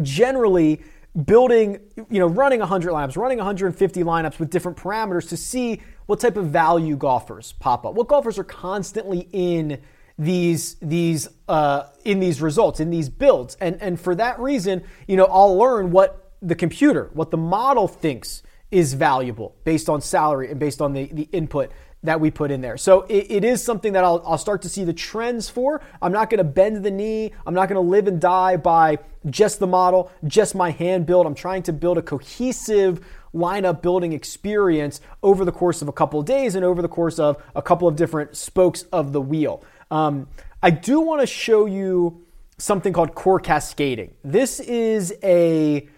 generally 0.00 0.80
building, 1.26 1.78
you 2.10 2.18
know, 2.18 2.26
running 2.26 2.60
100 2.60 2.90
lineups, 2.90 3.16
running 3.16 3.38
150 3.38 4.02
lineups 4.02 4.38
with 4.38 4.50
different 4.50 4.78
parameters 4.78 5.28
to 5.28 5.36
see 5.36 5.82
what 6.06 6.20
type 6.20 6.36
of 6.36 6.46
value 6.46 6.96
golfers 6.96 7.52
pop 7.52 7.84
up. 7.84 7.94
What 7.94 8.08
golfers 8.08 8.38
are 8.38 8.44
constantly 8.44 9.28
in 9.32 9.80
these 10.18 10.74
these 10.76 11.28
uh, 11.48 11.84
in 12.04 12.20
these 12.20 12.40
results 12.40 12.80
in 12.80 12.90
these 12.90 13.08
builds, 13.08 13.56
and 13.60 13.80
and 13.80 14.00
for 14.00 14.14
that 14.14 14.38
reason, 14.38 14.84
you 15.06 15.16
know, 15.16 15.26
I'll 15.26 15.56
learn 15.56 15.90
what 15.90 16.32
the 16.40 16.54
computer, 16.54 17.10
what 17.12 17.30
the 17.30 17.36
model 17.36 17.88
thinks 17.88 18.42
is 18.70 18.94
valuable 18.94 19.54
based 19.64 19.88
on 19.88 20.00
salary 20.00 20.50
and 20.50 20.58
based 20.58 20.80
on 20.80 20.92
the, 20.92 21.04
the 21.12 21.28
input 21.32 21.70
that 22.02 22.20
we 22.20 22.30
put 22.30 22.50
in 22.50 22.60
there. 22.60 22.76
So 22.76 23.02
it, 23.02 23.26
it 23.30 23.44
is 23.44 23.62
something 23.62 23.92
that 23.92 24.04
I'll, 24.04 24.22
I'll 24.26 24.38
start 24.38 24.62
to 24.62 24.68
see 24.68 24.84
the 24.84 24.92
trends 24.92 25.48
for. 25.48 25.80
I'm 26.00 26.12
not 26.12 26.30
going 26.30 26.38
to 26.38 26.44
bend 26.44 26.84
the 26.84 26.90
knee. 26.90 27.32
I'm 27.46 27.54
not 27.54 27.68
going 27.68 27.82
to 27.82 27.88
live 27.88 28.08
and 28.08 28.20
die 28.20 28.56
by 28.56 28.98
just 29.30 29.60
the 29.60 29.66
model, 29.66 30.10
just 30.26 30.54
my 30.54 30.70
hand 30.70 31.06
build. 31.06 31.26
I'm 31.26 31.34
trying 31.34 31.62
to 31.64 31.72
build 31.72 31.98
a 31.98 32.02
cohesive 32.02 33.04
lineup 33.34 33.82
building 33.82 34.12
experience 34.12 35.00
over 35.22 35.44
the 35.44 35.52
course 35.52 35.80
of 35.80 35.88
a 35.88 35.92
couple 35.92 36.20
of 36.20 36.26
days 36.26 36.54
and 36.54 36.64
over 36.64 36.82
the 36.82 36.88
course 36.88 37.18
of 37.18 37.42
a 37.54 37.62
couple 37.62 37.86
of 37.86 37.96
different 37.96 38.36
spokes 38.36 38.82
of 38.92 39.12
the 39.12 39.20
wheel. 39.20 39.64
Um, 39.90 40.28
I 40.62 40.70
do 40.70 41.00
want 41.00 41.20
to 41.20 41.26
show 41.26 41.66
you 41.66 42.24
something 42.58 42.92
called 42.92 43.14
core 43.14 43.40
cascading. 43.40 44.14
This 44.22 44.60
is 44.60 45.14
a, 45.22 45.88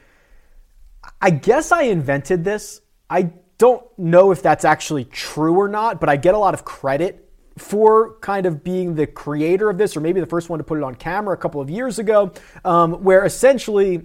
I 1.21 1.31
guess 1.31 1.73
I 1.73 1.83
invented 1.83 2.45
this. 2.45 2.81
I 3.09 3.33
don't 3.59 3.85
know 3.99 4.31
if 4.31 4.43
that's 4.43 4.65
actually 4.65 5.05
true 5.05 5.55
or 5.57 5.69
not, 5.69 6.01
but 6.01 6.09
I 6.09 6.17
get 6.17 6.35
a 6.35 6.39
lot 6.39 6.55
of 6.55 6.65
credit 6.65 7.29
for 7.57 8.19
kind 8.19 8.47
of 8.47 8.65
being 8.65 8.95
the 8.95 9.07
creator 9.07 9.71
of 9.71 9.79
this, 9.79 9.97
or 9.97 10.01
maybe 10.01 10.21
the 10.21 10.27
first 10.27 10.49
one 10.49 10.59
to 10.59 10.65
put 10.65 10.79
it 10.79 10.85
on 10.85 10.95
camera 10.95 11.35
a 11.35 11.39
couple 11.39 11.61
of 11.61 11.71
years 11.71 11.99
ago, 11.99 12.33
um, 12.65 13.05
where 13.05 13.25
essentially 13.25 14.03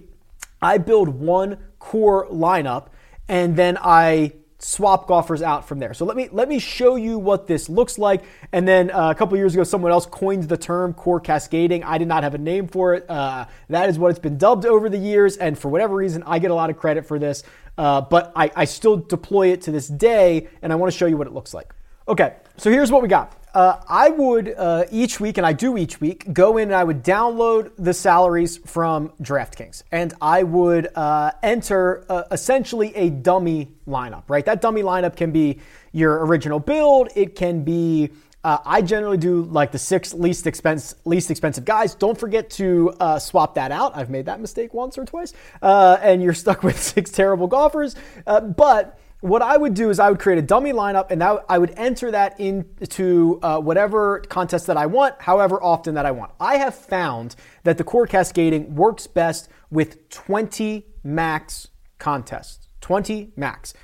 I 0.62 0.78
build 0.78 1.08
one 1.08 1.58
core 1.78 2.28
lineup 2.28 2.88
and 3.28 3.56
then 3.56 3.78
I 3.80 4.34
swap 4.62 5.08
golfers 5.08 5.42
out 5.42 5.66
from 5.66 5.78
there. 5.78 5.94
So 5.94 6.04
let 6.04 6.16
me 6.16 6.28
let 6.30 6.48
me 6.48 6.58
show 6.58 6.96
you 6.96 7.18
what 7.18 7.46
this 7.46 7.68
looks 7.68 7.98
like. 7.98 8.22
And 8.52 8.68
then 8.68 8.90
uh, 8.90 9.10
a 9.10 9.14
couple 9.14 9.36
years 9.36 9.54
ago, 9.54 9.64
someone 9.64 9.90
else 9.90 10.06
coined 10.06 10.44
the 10.44 10.56
term 10.56 10.94
core 10.94 11.20
cascading. 11.20 11.82
I 11.82 11.98
did 11.98 12.08
not 12.08 12.22
have 12.22 12.34
a 12.34 12.38
name 12.38 12.68
for 12.68 12.94
it. 12.94 13.08
Uh, 13.08 13.46
that 13.68 13.88
is 13.88 13.98
what 13.98 14.10
it's 14.10 14.18
been 14.18 14.38
dubbed 14.38 14.66
over 14.66 14.88
the 14.88 14.98
years, 14.98 15.36
and 15.36 15.58
for 15.58 15.68
whatever 15.68 15.96
reason, 15.96 16.22
I 16.24 16.38
get 16.38 16.50
a 16.50 16.54
lot 16.54 16.70
of 16.70 16.76
credit 16.76 17.06
for 17.06 17.18
this. 17.18 17.42
Uh, 17.78 18.02
but 18.02 18.32
I, 18.36 18.50
I 18.54 18.64
still 18.66 18.96
deploy 18.96 19.48
it 19.48 19.62
to 19.62 19.70
this 19.70 19.88
day, 19.88 20.48
and 20.60 20.72
I 20.72 20.76
want 20.76 20.92
to 20.92 20.98
show 20.98 21.06
you 21.06 21.16
what 21.16 21.26
it 21.26 21.32
looks 21.32 21.54
like. 21.54 21.72
Okay, 22.06 22.34
so 22.56 22.70
here's 22.70 22.90
what 22.90 23.02
we 23.02 23.08
got. 23.08 23.39
Uh, 23.54 23.80
I 23.88 24.10
would 24.10 24.54
uh, 24.56 24.84
each 24.90 25.20
week, 25.20 25.38
and 25.38 25.46
I 25.46 25.52
do 25.52 25.76
each 25.76 26.00
week, 26.00 26.32
go 26.32 26.56
in 26.56 26.68
and 26.68 26.74
I 26.74 26.84
would 26.84 27.02
download 27.02 27.72
the 27.78 27.92
salaries 27.92 28.58
from 28.58 29.10
DraftKings, 29.22 29.82
and 29.90 30.14
I 30.20 30.42
would 30.42 30.88
uh, 30.94 31.32
enter 31.42 32.04
uh, 32.08 32.24
essentially 32.30 32.94
a 32.94 33.10
dummy 33.10 33.72
lineup. 33.86 34.24
Right, 34.28 34.44
that 34.46 34.60
dummy 34.60 34.82
lineup 34.82 35.16
can 35.16 35.32
be 35.32 35.58
your 35.92 36.24
original 36.26 36.60
build. 36.60 37.08
It 37.16 37.34
can 37.34 37.64
be 37.64 38.10
uh, 38.42 38.58
I 38.64 38.82
generally 38.82 39.18
do 39.18 39.42
like 39.42 39.72
the 39.72 39.78
six 39.78 40.14
least 40.14 40.46
expense 40.46 40.94
least 41.04 41.30
expensive 41.30 41.64
guys. 41.64 41.94
Don't 41.94 42.18
forget 42.18 42.50
to 42.50 42.94
uh, 43.00 43.18
swap 43.18 43.56
that 43.56 43.72
out. 43.72 43.96
I've 43.96 44.10
made 44.10 44.26
that 44.26 44.40
mistake 44.40 44.72
once 44.72 44.96
or 44.96 45.04
twice, 45.04 45.34
and 45.60 46.22
you're 46.22 46.34
stuck 46.34 46.62
with 46.64 46.80
six 46.80 47.10
terrible 47.10 47.48
golfers. 47.48 47.96
But 48.24 48.98
what 49.20 49.42
I 49.42 49.56
would 49.56 49.74
do 49.74 49.90
is 49.90 50.00
I 50.00 50.08
would 50.10 50.18
create 50.18 50.38
a 50.38 50.42
dummy 50.42 50.72
lineup, 50.72 51.10
and 51.10 51.22
I 51.22 51.58
would 51.58 51.74
enter 51.76 52.10
that 52.10 52.40
into 52.40 53.38
uh, 53.42 53.60
whatever 53.60 54.20
contest 54.20 54.66
that 54.66 54.76
I 54.76 54.86
want, 54.86 55.20
however 55.20 55.62
often 55.62 55.94
that 55.94 56.06
I 56.06 56.10
want. 56.10 56.32
I 56.40 56.56
have 56.56 56.74
found 56.74 57.36
that 57.64 57.76
the 57.78 57.84
core 57.84 58.06
cascading 58.06 58.74
works 58.74 59.06
best 59.06 59.48
with 59.70 60.08
20 60.08 60.86
max 61.04 61.68
contests. 61.98 62.68
20 62.80 63.32
max. 63.36 63.74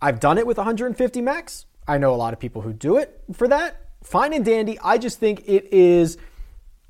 I've 0.00 0.20
done 0.20 0.38
it 0.38 0.46
with 0.46 0.58
150 0.58 1.20
max. 1.20 1.66
I 1.88 1.98
know 1.98 2.14
a 2.14 2.16
lot 2.16 2.32
of 2.32 2.38
people 2.38 2.62
who 2.62 2.72
do 2.72 2.96
it 2.96 3.20
for 3.32 3.48
that 3.48 3.84
fine 4.04 4.32
and 4.32 4.44
dandy. 4.44 4.78
I 4.80 4.98
just 4.98 5.18
think 5.18 5.42
it 5.46 5.72
is 5.72 6.18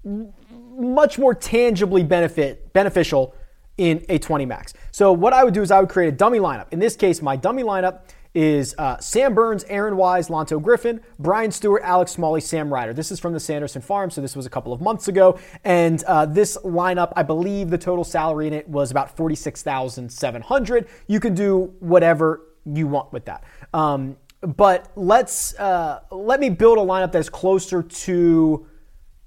much 0.04 1.18
more 1.18 1.34
tangibly 1.34 2.02
benefit 2.02 2.72
beneficial 2.72 3.34
in 3.78 4.04
a 4.08 4.18
20 4.18 4.46
max. 4.46 4.72
So 4.92 5.12
what 5.12 5.32
I 5.32 5.44
would 5.44 5.54
do 5.54 5.62
is 5.62 5.70
I 5.70 5.80
would 5.80 5.88
create 5.88 6.08
a 6.08 6.16
dummy 6.16 6.38
lineup. 6.38 6.66
In 6.72 6.78
this 6.78 6.96
case, 6.96 7.20
my 7.20 7.36
dummy 7.36 7.62
lineup 7.62 8.02
is 8.34 8.74
uh, 8.78 8.98
Sam 8.98 9.32
Burns, 9.34 9.64
Aaron 9.64 9.96
Wise, 9.96 10.28
Lanto 10.28 10.60
Griffin, 10.60 11.00
Brian 11.18 11.50
Stuard, 11.50 11.82
Alex 11.82 12.12
Smalley, 12.12 12.40
Sam 12.40 12.72
Ryder. 12.72 12.92
This 12.92 13.12
is 13.12 13.20
from 13.20 13.32
the 13.32 13.38
Sanderson 13.40 13.80
Farm, 13.80 14.10
so 14.10 14.20
this 14.20 14.34
was 14.34 14.44
a 14.44 14.50
couple 14.50 14.72
of 14.72 14.80
months 14.80 15.06
ago. 15.06 15.38
And 15.62 16.02
uh, 16.04 16.26
this 16.26 16.58
lineup, 16.64 17.12
I 17.14 17.22
believe 17.22 17.70
the 17.70 17.78
total 17.78 18.02
salary 18.02 18.48
in 18.48 18.52
it 18.52 18.68
was 18.68 18.90
about 18.90 19.16
46700 19.16 20.88
You 21.06 21.20
can 21.20 21.34
do 21.34 21.72
whatever 21.78 22.42
you 22.64 22.88
want 22.88 23.12
with 23.12 23.24
that. 23.26 23.44
Um, 23.72 24.16
but 24.40 24.90
let's 24.96 25.54
uh, 25.58 26.00
let 26.10 26.40
me 26.40 26.50
build 26.50 26.78
a 26.78 26.82
lineup 26.82 27.12
that's 27.12 27.30
closer 27.30 27.82
to 27.82 28.66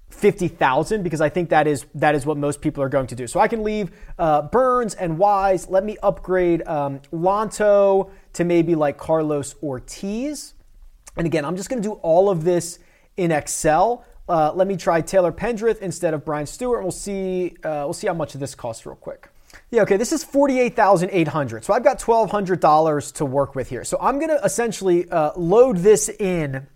50,000 0.10 1.04
because 1.04 1.22
I 1.22 1.30
think 1.30 1.50
that 1.50 1.68
is 1.68 1.86
that 1.96 2.16
is 2.16 2.26
what 2.26 2.38
most 2.38 2.62
people 2.62 2.82
are 2.82 2.90
going 2.90 3.08
to 3.08 3.16
do. 3.16 3.28
So 3.28 3.40
I 3.40 3.48
can 3.48 3.64
leave 3.64 3.92
uh, 4.18 4.44
Burns 4.44 4.96
and 4.96 5.18
Wise. 5.18 5.68
Let 5.68 5.84
me 5.84 5.98
upgrade 6.02 6.66
um, 6.68 7.00
Lanto 7.12 8.10
to 8.34 8.44
maybe 8.44 8.76
like 8.76 8.98
Carlos 8.98 9.56
Ortiz. 9.62 10.54
And 11.18 11.26
again, 11.26 11.44
I'm 11.46 11.58
just 11.58 11.70
going 11.70 11.82
to 11.82 11.88
do 11.88 11.94
all 11.96 12.30
of 12.30 12.44
this 12.44 12.80
in 13.18 13.32
Excel. 13.32 14.06
Uh, 14.30 14.52
let 14.54 14.68
me 14.68 14.78
try 14.78 15.02
Taylor 15.02 15.32
Pendrith 15.32 15.80
instead 15.80 16.14
of 16.14 16.24
Brian 16.26 16.46
Stuard. 16.46 16.82
we'll 16.82 16.92
see 16.92 17.56
uh, 17.64 17.84
we'll 17.86 17.94
see 17.94 18.08
how 18.08 18.14
much 18.14 18.34
of 18.34 18.40
this 18.40 18.56
costs 18.56 18.86
real 18.86 18.96
quick. 18.96 19.30
Yeah, 19.72 19.82
okay, 19.84 19.98
this 19.98 20.12
is 20.12 20.24
48,800. 20.24 21.64
So 21.64 21.74
I've 21.74 21.84
got 21.84 22.00
$1,200 22.00 23.14
to 23.16 23.26
work 23.26 23.56
with 23.56 23.70
here. 23.70 23.84
So 23.84 23.98
I'm 24.00 24.20
going 24.20 24.30
to 24.30 24.44
essentially 24.44 25.10
uh, 25.10 25.32
load 25.36 25.78
this 25.78 26.10
in 26.10 26.68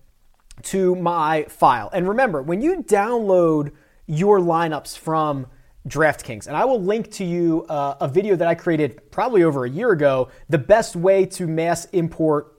to 0.64 0.96
my 0.96 1.44
file. 1.44 1.90
And 1.94 2.08
remember, 2.08 2.42
when 2.42 2.62
you 2.62 2.84
download 2.84 3.72
your 4.06 4.40
lineups 4.40 4.98
from 4.98 5.48
DraftKings, 5.88 6.48
and 6.48 6.56
I 6.56 6.66
will 6.66 6.82
link 6.82 7.12
to 7.14 7.24
you 7.24 7.66
uh, 7.70 7.96
a 8.00 8.08
video 8.08 8.36
that 8.36 8.48
I 8.48 8.56
created 8.56 9.12
probably 9.12 9.44
over 9.44 9.66
a 9.66 9.70
year 9.70 9.92
ago, 9.92 10.30
the 10.50 10.58
best 10.58 10.96
way 10.96 11.26
to 11.28 11.48
mass 11.48 11.86
import 11.86 12.54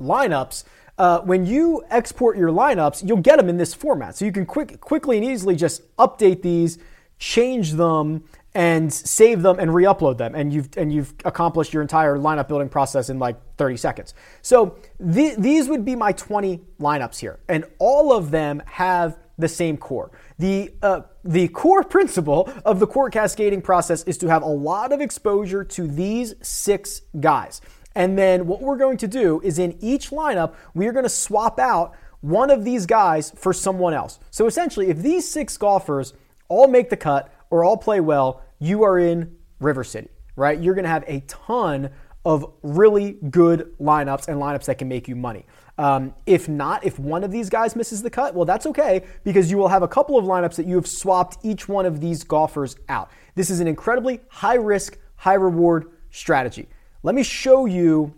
lineups. 0.00 0.64
Uh, 0.98 1.20
when 1.20 1.44
you 1.44 1.84
export 1.90 2.38
your 2.38 2.48
lineups, 2.50 3.06
you'll 3.06 3.18
get 3.18 3.36
them 3.36 3.48
in 3.48 3.56
this 3.56 3.74
format. 3.74 4.16
So 4.16 4.24
you 4.24 4.32
can 4.32 4.46
quick, 4.46 4.80
quickly 4.80 5.16
and 5.18 5.24
easily 5.24 5.54
just 5.54 5.94
update 5.96 6.42
these, 6.42 6.78
change 7.18 7.72
them, 7.72 8.24
and 8.56 8.90
save 8.90 9.42
them 9.42 9.58
and 9.58 9.74
re-upload 9.74 10.16
them 10.16 10.34
and 10.34 10.50
you've 10.50 10.70
and 10.78 10.90
you've 10.90 11.12
accomplished 11.26 11.74
your 11.74 11.82
entire 11.82 12.16
lineup 12.16 12.48
building 12.48 12.70
process 12.70 13.10
in 13.10 13.18
like 13.18 13.36
30 13.58 13.76
seconds. 13.76 14.14
So 14.40 14.78
th- 15.12 15.36
these 15.36 15.68
would 15.68 15.84
be 15.84 15.94
my 15.94 16.12
20 16.12 16.62
lineups 16.80 17.18
here 17.18 17.38
and 17.50 17.66
all 17.78 18.16
of 18.16 18.30
them 18.30 18.62
have 18.64 19.18
the 19.36 19.46
same 19.46 19.76
core. 19.76 20.10
The 20.38 20.72
uh, 20.82 21.02
the 21.22 21.48
core 21.48 21.84
principle 21.96 22.50
of 22.64 22.80
the 22.80 22.86
core 22.86 23.10
cascading 23.10 23.60
process 23.60 24.02
is 24.04 24.16
to 24.18 24.28
have 24.28 24.42
a 24.42 24.48
lot 24.48 24.90
of 24.90 25.02
exposure 25.02 25.62
to 25.62 25.86
these 25.86 26.34
six 26.40 27.02
guys. 27.20 27.60
And 27.94 28.16
then 28.18 28.46
what 28.46 28.62
we're 28.62 28.78
going 28.78 28.96
to 28.98 29.06
do 29.06 29.38
is 29.44 29.58
in 29.58 29.76
each 29.82 30.08
lineup 30.08 30.54
we 30.72 30.86
are 30.86 30.92
going 30.92 31.04
to 31.04 31.10
swap 31.10 31.60
out 31.60 31.92
one 32.22 32.48
of 32.48 32.64
these 32.64 32.86
guys 32.86 33.32
for 33.36 33.52
someone 33.52 33.92
else. 33.92 34.18
So 34.30 34.46
essentially 34.46 34.88
if 34.88 34.96
these 34.96 35.28
six 35.28 35.58
golfers 35.58 36.14
all 36.48 36.68
make 36.68 36.88
the 36.88 36.96
cut 36.96 37.30
or 37.50 37.64
all 37.64 37.76
play 37.76 38.00
well 38.00 38.42
you 38.58 38.82
are 38.84 38.98
in 38.98 39.36
River 39.60 39.84
City, 39.84 40.08
right? 40.36 40.60
You're 40.60 40.74
going 40.74 40.84
to 40.84 40.90
have 40.90 41.04
a 41.06 41.20
ton 41.20 41.90
of 42.24 42.52
really 42.62 43.12
good 43.30 43.72
lineups 43.78 44.26
and 44.28 44.40
lineups 44.40 44.64
that 44.64 44.78
can 44.78 44.88
make 44.88 45.06
you 45.06 45.14
money. 45.14 45.46
Um, 45.78 46.14
if 46.26 46.48
not, 46.48 46.84
if 46.84 46.98
one 46.98 47.22
of 47.22 47.30
these 47.30 47.48
guys 47.48 47.76
misses 47.76 48.02
the 48.02 48.10
cut, 48.10 48.34
well, 48.34 48.44
that's 48.44 48.66
okay 48.66 49.04
because 49.24 49.50
you 49.50 49.58
will 49.58 49.68
have 49.68 49.82
a 49.82 49.88
couple 49.88 50.18
of 50.18 50.24
lineups 50.24 50.56
that 50.56 50.66
you 50.66 50.74
have 50.76 50.86
swapped 50.86 51.38
each 51.44 51.68
one 51.68 51.86
of 51.86 52.00
these 52.00 52.24
golfers 52.24 52.76
out. 52.88 53.10
This 53.34 53.50
is 53.50 53.60
an 53.60 53.68
incredibly 53.68 54.20
high 54.28 54.54
risk, 54.56 54.98
high 55.16 55.34
reward 55.34 55.92
strategy. 56.10 56.68
Let 57.02 57.14
me 57.14 57.22
show 57.22 57.66
you 57.66 58.14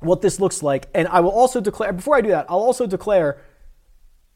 what 0.00 0.20
this 0.20 0.40
looks 0.40 0.62
like. 0.62 0.88
And 0.94 1.08
I 1.08 1.20
will 1.20 1.30
also 1.30 1.60
declare, 1.60 1.92
before 1.92 2.16
I 2.16 2.20
do 2.20 2.28
that, 2.28 2.46
I'll 2.50 2.58
also 2.58 2.86
declare 2.86 3.40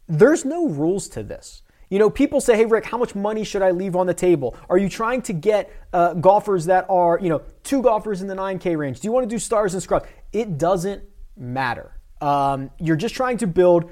there's 0.08 0.44
no 0.44 0.68
rules 0.68 1.08
to 1.10 1.22
this. 1.22 1.62
You 1.90 1.98
know, 1.98 2.08
people 2.08 2.40
say, 2.40 2.56
hey, 2.56 2.66
Rick, 2.66 2.84
how 2.84 2.96
much 2.96 3.16
money 3.16 3.42
should 3.42 3.62
I 3.62 3.72
leave 3.72 3.96
on 3.96 4.06
the 4.06 4.14
table? 4.14 4.56
Are 4.68 4.78
you 4.78 4.88
trying 4.88 5.22
to 5.22 5.32
get 5.32 5.70
uh, 5.92 6.14
golfers 6.14 6.66
that 6.66 6.86
are, 6.88 7.18
you 7.20 7.28
know, 7.28 7.42
two 7.64 7.82
golfers 7.82 8.22
in 8.22 8.28
the 8.28 8.36
9K 8.36 8.78
range? 8.78 9.00
Do 9.00 9.08
you 9.08 9.12
want 9.12 9.28
to 9.28 9.34
do 9.34 9.40
stars 9.40 9.74
and 9.74 9.82
scrubs? 9.82 10.06
It 10.32 10.56
doesn't 10.56 11.02
matter. 11.36 11.98
Um, 12.20 12.70
you're 12.78 12.96
just 12.96 13.16
trying 13.16 13.38
to 13.38 13.48
build 13.48 13.90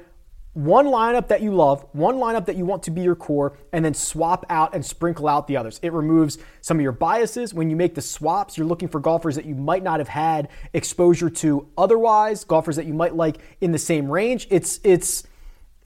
one 0.53 0.87
lineup 0.87 1.27
that 1.27 1.41
you 1.41 1.53
love, 1.53 1.85
one 1.91 2.15
lineup 2.15 2.45
that 2.45 2.55
you 2.55 2.65
want 2.65 2.83
to 2.83 2.91
be 2.91 3.01
your 3.01 3.15
core, 3.15 3.57
and 3.71 3.83
then 3.83 3.93
swap 3.93 4.45
out 4.49 4.73
and 4.73 4.85
sprinkle 4.85 5.27
out 5.27 5.47
the 5.47 5.57
others. 5.57 5.79
It 5.83 5.91
removes 5.91 6.37
some 6.61 6.77
of 6.77 6.81
your 6.81 6.91
biases. 6.91 7.53
When 7.53 7.69
you 7.69 7.75
make 7.75 7.95
the 7.95 8.01
swaps, 8.01 8.57
you're 8.57 8.67
looking 8.67 8.87
for 8.87 8.99
golfers 8.99 9.35
that 9.35 9.45
you 9.45 9.55
might 9.55 9.83
not 9.83 9.99
have 9.99 10.07
had 10.07 10.47
exposure 10.73 11.29
to 11.29 11.67
otherwise, 11.77 12.45
golfers 12.45 12.77
that 12.77 12.85
you 12.85 12.93
might 12.93 13.15
like 13.15 13.37
in 13.61 13.71
the 13.71 13.77
same 13.77 14.09
range. 14.09 14.47
It's 14.49 14.79
it's 14.83 15.23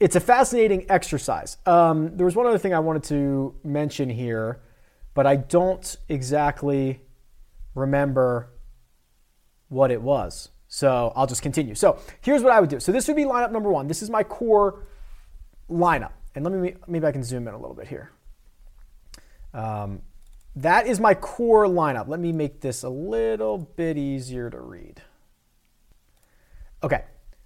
it's 0.04 0.16
a 0.16 0.20
fascinating 0.20 0.84
exercise. 0.90 1.56
Um, 1.64 2.14
there 2.14 2.26
was 2.26 2.36
one 2.36 2.46
other 2.46 2.58
thing 2.58 2.74
I 2.74 2.78
wanted 2.78 3.04
to 3.04 3.54
mention 3.64 4.10
here, 4.10 4.60
but 5.14 5.26
I 5.26 5.36
don't 5.36 5.96
exactly 6.10 7.00
remember 7.74 8.50
what 9.68 9.90
it 9.90 10.02
was. 10.02 10.50
So 10.68 11.10
I'll 11.16 11.26
just 11.26 11.40
continue. 11.40 11.74
So 11.74 11.98
here's 12.20 12.42
what 12.42 12.52
I 12.52 12.60
would 12.60 12.68
do. 12.68 12.80
So 12.80 12.92
this 12.92 13.08
would 13.08 13.16
be 13.16 13.24
lineup 13.24 13.50
number 13.50 13.70
one. 13.70 13.86
This 13.86 14.02
is 14.02 14.10
my 14.10 14.22
core 14.22 14.86
lineup. 15.70 16.12
And 16.34 16.44
let 16.44 16.52
me 16.52 16.74
maybe 16.86 17.06
I 17.06 17.12
can 17.12 17.24
zoom 17.24 17.48
in 17.48 17.54
a 17.54 17.58
little 17.58 17.74
bit 17.74 17.88
here. 17.88 18.10
Um, 19.54 20.02
that 20.54 20.86
is 20.86 21.00
my 21.00 21.14
core 21.14 21.64
lineup. 21.64 22.08
Let 22.08 22.20
me 22.20 22.30
make 22.30 22.60
this 22.60 22.82
a 22.82 22.90
little 22.90 23.56
bit 23.56 23.96
easier 23.96 24.50
to 24.50 24.60
read. 24.60 25.00
Okay, 26.82 27.04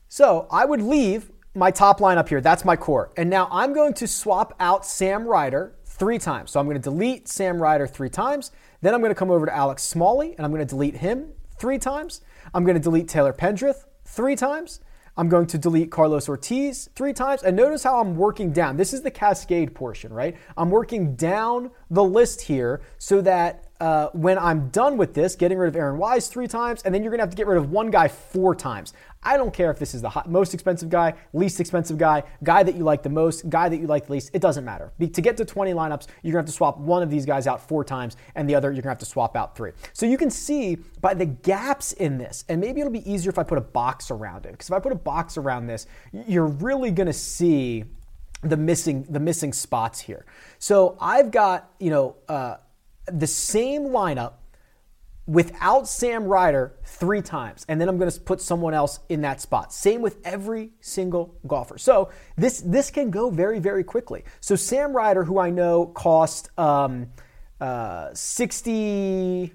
so 0.09 0.49
I 0.51 0.65
would 0.65 0.83
leave 0.83 1.31
my 1.59 1.71
top 1.71 2.01
line 2.01 2.19
up 2.19 2.29
here. 2.29 2.41
That's 2.41 2.65
my 2.65 2.77
core. 2.77 3.11
And 3.17 3.29
now 3.29 3.49
I'm 3.51 3.73
going 3.73 3.93
to 3.95 4.07
swap 4.07 4.55
out 4.61 4.87
Sam 4.87 5.27
Ryder 5.27 5.75
three 5.85 6.19
times. 6.19 6.53
So 6.53 6.61
I'm 6.61 6.67
going 6.67 6.81
to 6.81 6.83
delete 6.83 7.29
Sam 7.29 7.61
Ryder 7.61 7.87
three 7.87 8.09
times. 8.09 8.53
Then 8.81 8.95
I'm 8.95 9.01
going 9.01 9.11
to 9.11 9.19
come 9.19 9.31
over 9.31 9.45
to 9.47 9.55
Alex 9.55 9.83
Smalley 9.83 10.35
and 10.37 10.47
I'm 10.47 10.53
going 10.53 10.65
to 10.65 10.71
delete 10.71 10.97
him 10.97 11.33
three 11.59 11.79
times. 11.79 12.21
I'm 12.55 12.65
going 12.65 12.77
to 12.77 12.81
delete 12.81 13.09
Taylor 13.09 13.33
Pendrith 13.33 13.85
three 14.05 14.37
times. 14.37 14.81
I'm 15.17 15.29
going 15.29 15.47
to 15.49 15.59
delete 15.59 15.91
Carlos 15.91 16.29
Ortiz 16.29 16.89
three 16.95 17.13
times. 17.13 17.43
And 17.43 17.57
notice 17.57 17.83
how 17.83 18.01
I'm 18.01 18.15
working 18.15 18.53
down. 18.53 18.77
This 18.77 18.95
is 18.95 19.03
the 19.03 19.11
cascade 19.11 19.75
portion, 19.75 20.13
right? 20.13 20.37
I'm 20.57 20.71
working 20.71 21.17
down 21.17 21.73
the 21.91 22.05
list 22.05 22.43
here 22.43 22.81
so 22.99 23.21
that 23.23 23.68
uh, 23.81 24.09
when 24.13 24.39
I'm 24.39 24.71
done 24.71 24.97
with 24.97 25.15
this, 25.15 25.37
getting 25.37 25.57
rid 25.57 25.69
of 25.69 25.77
Aaron 25.77 25.99
Wise 25.99 26.29
three 26.29 26.49
times, 26.49 26.83
and 26.83 26.93
then 26.93 27.03
you're 27.03 27.11
going 27.11 27.19
to 27.19 27.23
have 27.23 27.31
to 27.31 27.37
get 27.37 27.47
rid 27.47 27.59
of 27.59 27.71
one 27.71 27.91
guy 27.91 28.09
four 28.09 28.55
times. 28.55 28.93
I 29.23 29.37
don't 29.37 29.53
care 29.53 29.71
if 29.71 29.79
this 29.79 29.95
is 29.95 30.03
the 30.03 30.09
hot, 30.09 30.29
most 30.29 30.55
expensive 30.55 30.89
guy, 30.89 31.15
least 31.33 31.61
expensive 31.61 31.99
guy, 31.99 32.25
guy 32.43 32.63
that 32.63 32.75
you 32.75 32.83
like 32.83 33.03
the 33.03 33.11
most, 33.11 33.49
guy 33.49 33.69
that 33.69 33.77
you 33.79 33.87
like 33.87 34.07
the 34.07 34.13
least. 34.13 34.31
It 34.33 34.41
doesn't 34.41 34.65
matter. 34.65 34.93
Be, 34.99 35.09
to 35.09 35.21
get 35.21 35.37
to 35.37 35.45
20 35.45 35.73
lineups, 35.73 36.07
you're 36.23 36.33
going 36.33 36.45
to 36.45 36.47
have 36.47 36.47
to 36.47 36.53
swap 36.53 36.79
one 36.79 37.03
of 37.03 37.11
these 37.11 37.25
guys 37.25 37.47
out 37.47 37.61
four 37.61 37.85
times, 37.85 38.17
and 38.35 38.49
the 38.49 38.55
other 38.55 38.69
you're 38.69 38.83
going 38.83 38.83
to 38.85 38.89
have 38.91 38.99
to 38.99 39.07
swap 39.07 39.37
out 39.37 39.57
three. 39.57 39.73
So 39.93 40.07
you 40.07 40.19
can 40.19 40.31
see 40.31 40.77
by 41.01 41.15
the 41.15 41.27
gaps 41.27 41.93
in 41.93 42.19
this, 42.19 42.45
and 42.49 42.61
maybe 42.61 42.81
it'll 42.81 42.93
be 42.93 43.09
easier 43.11 43.31
if 43.31 43.39
I 43.39 43.45
put 43.45 43.59
a 43.59 43.63
box 43.63 44.11
around 44.11 44.47
it. 44.47 44.53
Because 44.53 44.69
if 44.69 44.73
I 44.73 44.81
put 44.81 44.93
a 44.93 44.97
box 44.97 45.37
around 45.37 45.67
this, 45.67 45.87
you're 46.13 46.47
really 46.47 46.91
going 46.91 47.07
to 47.07 47.13
see 47.13 47.85
the 48.43 48.57
missing 48.57 49.05
the 49.09 49.19
missing 49.19 49.53
spots 49.53 50.01
here. 50.01 50.25
So 50.59 50.97
I've 51.01 51.31
got 51.31 51.71
you 51.79 51.91
know. 51.91 52.17
Uh, 52.29 52.57
the 53.13 53.27
same 53.27 53.89
lineup 53.89 54.35
without 55.27 55.87
Sam 55.87 56.25
Ryder 56.25 56.75
three 56.85 57.21
times, 57.21 57.67
and 57.69 57.81
then 57.81 57.89
I'm 57.89 57.99
going 57.99 58.11
to 58.11 58.21
put 58.21 58.41
someone 58.41 58.75
else 58.75 59.01
in 59.09 59.21
that 59.21 59.41
spot. 59.41 59.73
Same 59.73 60.01
with 60.01 60.19
every 60.25 60.71
single 60.81 61.35
golfer. 61.47 61.79
So 61.79 62.11
this 62.37 62.63
this 62.63 62.91
can 62.91 63.11
go 63.11 63.31
very 63.31 63.59
very 63.59 63.85
quickly. 63.85 64.25
So 64.41 64.57
Sam 64.57 64.97
Ryder, 64.97 65.25
who 65.25 65.39
I 65.39 65.51
know 65.51 65.87
cost 65.87 66.51
um, 66.59 67.09
uh, 67.61 68.15
60. 68.15 69.53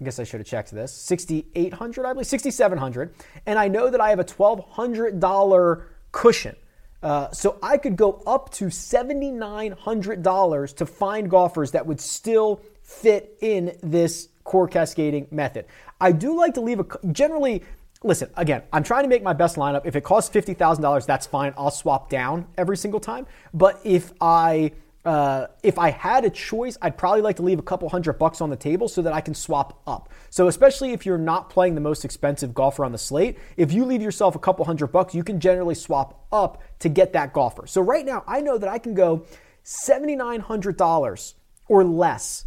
I 0.00 0.04
guess 0.04 0.18
I 0.18 0.24
should 0.24 0.40
have 0.40 0.46
checked 0.46 0.72
this. 0.72 0.92
6800 0.92 2.04
I 2.04 2.12
believe, 2.12 2.26
6700 2.26 3.14
And 3.46 3.56
I 3.58 3.68
know 3.68 3.88
that 3.90 4.00
I 4.00 4.10
have 4.10 4.18
a 4.18 4.24
$1,200 4.24 5.84
cushion. 6.10 6.56
Uh, 7.02 7.30
so 7.30 7.58
I 7.62 7.78
could 7.78 7.96
go 7.96 8.22
up 8.26 8.50
to 8.54 8.64
$7,900 8.66 10.76
to 10.76 10.86
find 10.86 11.30
golfers 11.30 11.70
that 11.72 11.86
would 11.86 12.00
still 12.00 12.60
fit 12.84 13.36
in 13.40 13.76
this 13.82 14.28
core 14.44 14.68
cascading 14.68 15.26
method. 15.30 15.64
I 16.00 16.12
do 16.12 16.36
like 16.36 16.54
to 16.54 16.60
leave 16.60 16.80
a 16.80 16.86
generally. 17.12 17.62
Listen, 18.02 18.28
again, 18.36 18.62
I'm 18.70 18.82
trying 18.82 19.04
to 19.04 19.08
make 19.08 19.22
my 19.22 19.32
best 19.32 19.56
lineup. 19.56 19.86
If 19.86 19.96
it 19.96 20.04
costs 20.04 20.34
$50,000, 20.34 21.06
that's 21.06 21.26
fine. 21.26 21.54
I'll 21.56 21.70
swap 21.70 22.10
down 22.10 22.46
every 22.58 22.76
single 22.76 23.00
time. 23.00 23.26
But 23.54 23.80
if 23.82 24.12
I 24.20 24.72
uh, 25.04 25.48
if 25.62 25.78
I 25.78 25.90
had 25.90 26.24
a 26.24 26.30
choice, 26.30 26.78
I'd 26.80 26.96
probably 26.96 27.20
like 27.20 27.36
to 27.36 27.42
leave 27.42 27.58
a 27.58 27.62
couple 27.62 27.88
hundred 27.90 28.14
bucks 28.14 28.40
on 28.40 28.48
the 28.48 28.56
table 28.56 28.88
so 28.88 29.02
that 29.02 29.12
I 29.12 29.20
can 29.20 29.34
swap 29.34 29.82
up. 29.86 30.08
So, 30.30 30.48
especially 30.48 30.92
if 30.92 31.04
you're 31.04 31.18
not 31.18 31.50
playing 31.50 31.74
the 31.74 31.80
most 31.82 32.04
expensive 32.06 32.54
golfer 32.54 32.84
on 32.84 32.92
the 32.92 32.98
slate, 32.98 33.38
if 33.58 33.70
you 33.70 33.84
leave 33.84 34.00
yourself 34.00 34.34
a 34.34 34.38
couple 34.38 34.64
hundred 34.64 34.88
bucks, 34.88 35.14
you 35.14 35.22
can 35.22 35.40
generally 35.40 35.74
swap 35.74 36.26
up 36.32 36.62
to 36.78 36.88
get 36.88 37.12
that 37.12 37.34
golfer. 37.34 37.66
So, 37.66 37.82
right 37.82 38.06
now, 38.06 38.24
I 38.26 38.40
know 38.40 38.56
that 38.56 38.68
I 38.68 38.78
can 38.78 38.94
go 38.94 39.26
$7,900 39.64 41.34
or 41.68 41.84
less 41.84 42.46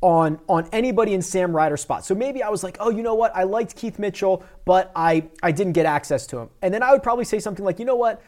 on 0.00 0.38
on 0.48 0.68
anybody 0.72 1.14
in 1.14 1.22
Sam 1.22 1.54
Ryder's 1.54 1.80
spot. 1.80 2.04
So 2.04 2.14
maybe 2.14 2.42
I 2.42 2.48
was 2.48 2.62
like, 2.62 2.76
oh, 2.80 2.90
you 2.90 3.02
know 3.02 3.14
what? 3.14 3.34
I 3.34 3.42
liked 3.42 3.74
Keith 3.76 3.98
Mitchell, 3.98 4.44
but 4.64 4.92
I 4.94 5.28
I 5.42 5.52
didn't 5.52 5.72
get 5.72 5.86
access 5.86 6.26
to 6.28 6.38
him. 6.38 6.50
And 6.62 6.72
then 6.72 6.82
I 6.82 6.92
would 6.92 7.02
probably 7.02 7.24
say 7.24 7.40
something 7.40 7.64
like, 7.64 7.78
you 7.78 7.84
know 7.84 7.96
what? 7.96 8.22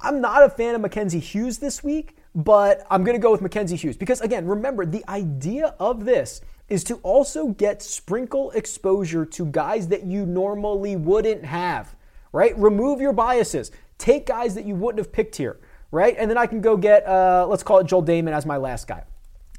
I'm 0.00 0.20
not 0.20 0.42
a 0.42 0.50
fan 0.50 0.74
of 0.74 0.82
Mackenzie 0.82 1.20
Hughes 1.20 1.58
this 1.58 1.82
week, 1.82 2.16
but 2.34 2.86
I'm 2.90 3.02
going 3.02 3.16
to 3.16 3.22
go 3.22 3.32
with 3.32 3.40
Mackenzie 3.40 3.76
Hughes 3.76 3.96
because 3.96 4.20
again, 4.20 4.46
remember 4.46 4.84
the 4.84 5.02
idea 5.08 5.74
of 5.80 6.04
this 6.04 6.42
is 6.68 6.84
to 6.84 6.96
also 6.96 7.48
get 7.48 7.82
sprinkle 7.82 8.50
exposure 8.50 9.24
to 9.24 9.46
guys 9.46 9.88
that 9.88 10.04
you 10.04 10.26
normally 10.26 10.96
wouldn't 10.96 11.44
have, 11.44 11.94
right? 12.32 12.56
Remove 12.58 13.00
your 13.00 13.12
biases. 13.12 13.70
Take 13.98 14.26
guys 14.26 14.54
that 14.54 14.66
you 14.66 14.74
wouldn't 14.74 14.98
have 14.98 15.12
picked 15.12 15.36
here, 15.36 15.58
right? 15.90 16.14
And 16.18 16.28
then 16.28 16.36
I 16.36 16.46
can 16.46 16.60
go 16.60 16.76
get, 16.76 17.06
uh, 17.06 17.46
let's 17.48 17.62
call 17.62 17.78
it 17.78 17.86
Joel 17.86 18.02
Dahmen 18.02 18.32
as 18.32 18.44
my 18.44 18.56
last 18.56 18.86
guy. 18.88 19.04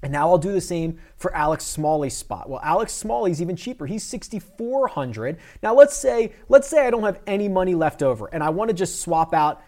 And 0.03 0.11
now 0.11 0.29
I'll 0.29 0.37
do 0.37 0.51
the 0.51 0.61
same 0.61 0.99
for 1.15 1.33
Alex 1.35 1.65
Smalley's 1.65 2.15
spot. 2.15 2.49
Well, 2.49 2.61
Alex 2.63 2.93
Smalley's 2.93 3.41
even 3.41 3.55
cheaper. 3.55 3.85
He's 3.87 4.03
6400. 4.03 5.37
Now 5.63 5.73
let's 5.73 5.95
say 5.95 6.33
let's 6.49 6.67
say 6.67 6.85
I 6.85 6.91
don't 6.91 7.03
have 7.03 7.19
any 7.25 7.49
money 7.49 7.73
left 7.73 8.03
over 8.03 8.27
and 8.27 8.43
I 8.43 8.49
want 8.49 8.69
to 8.69 8.75
just 8.75 9.01
swap 9.01 9.33
out 9.33 9.61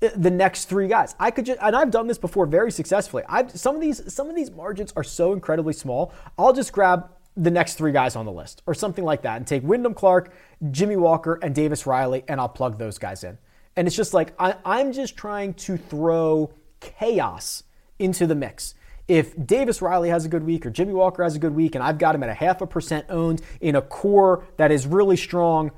the 0.00 0.30
next 0.30 0.66
three 0.66 0.88
guys. 0.88 1.14
I 1.18 1.30
could 1.30 1.46
just 1.46 1.58
and 1.62 1.76
I've 1.76 1.90
done 1.90 2.06
this 2.06 2.18
before 2.18 2.46
very 2.46 2.72
successfully. 2.72 3.24
I've 3.28 3.50
some 3.58 3.74
of 3.74 3.80
these 3.80 4.12
some 4.12 4.28
of 4.28 4.36
these 4.36 4.50
margins 4.50 4.92
are 4.96 5.04
so 5.04 5.32
incredibly 5.32 5.72
small. 5.72 6.12
I'll 6.38 6.52
just 6.52 6.72
grab 6.72 7.10
the 7.36 7.50
next 7.50 7.74
three 7.74 7.92
guys 7.92 8.16
on 8.16 8.24
the 8.24 8.32
list 8.32 8.62
or 8.66 8.74
something 8.74 9.04
like 9.04 9.22
that 9.22 9.36
and 9.36 9.46
take 9.46 9.62
Wyndham 9.64 9.94
Clark, 9.94 10.32
Jimmy 10.70 10.96
Walker, 10.96 11.38
and 11.42 11.54
Davis 11.54 11.86
Riley 11.86 12.24
and 12.28 12.40
I'll 12.40 12.48
plug 12.48 12.78
those 12.78 12.98
guys 12.98 13.24
in. 13.24 13.38
And 13.76 13.86
it's 13.86 13.96
just 13.96 14.14
like 14.14 14.34
I, 14.38 14.56
I'm 14.64 14.92
just 14.92 15.16
trying 15.16 15.54
to 15.54 15.76
throw 15.76 16.52
chaos 16.80 17.64
into 17.98 18.26
the 18.26 18.34
mix 18.34 18.74
if 19.06 19.34
Davis 19.46 19.82
Riley 19.82 20.08
has 20.08 20.24
a 20.24 20.28
good 20.28 20.44
week 20.44 20.64
or 20.64 20.70
Jimmy 20.70 20.92
Walker 20.92 21.22
has 21.22 21.36
a 21.36 21.38
good 21.38 21.54
week 21.54 21.74
and 21.74 21.84
I've 21.84 21.98
got 21.98 22.14
him 22.14 22.22
at 22.22 22.28
a 22.28 22.34
half 22.34 22.60
a 22.60 22.66
percent 22.66 23.06
owned 23.08 23.42
in 23.60 23.76
a 23.76 23.82
core 23.82 24.46
that 24.56 24.72
is 24.72 24.86
really 24.86 25.16
strong, 25.16 25.70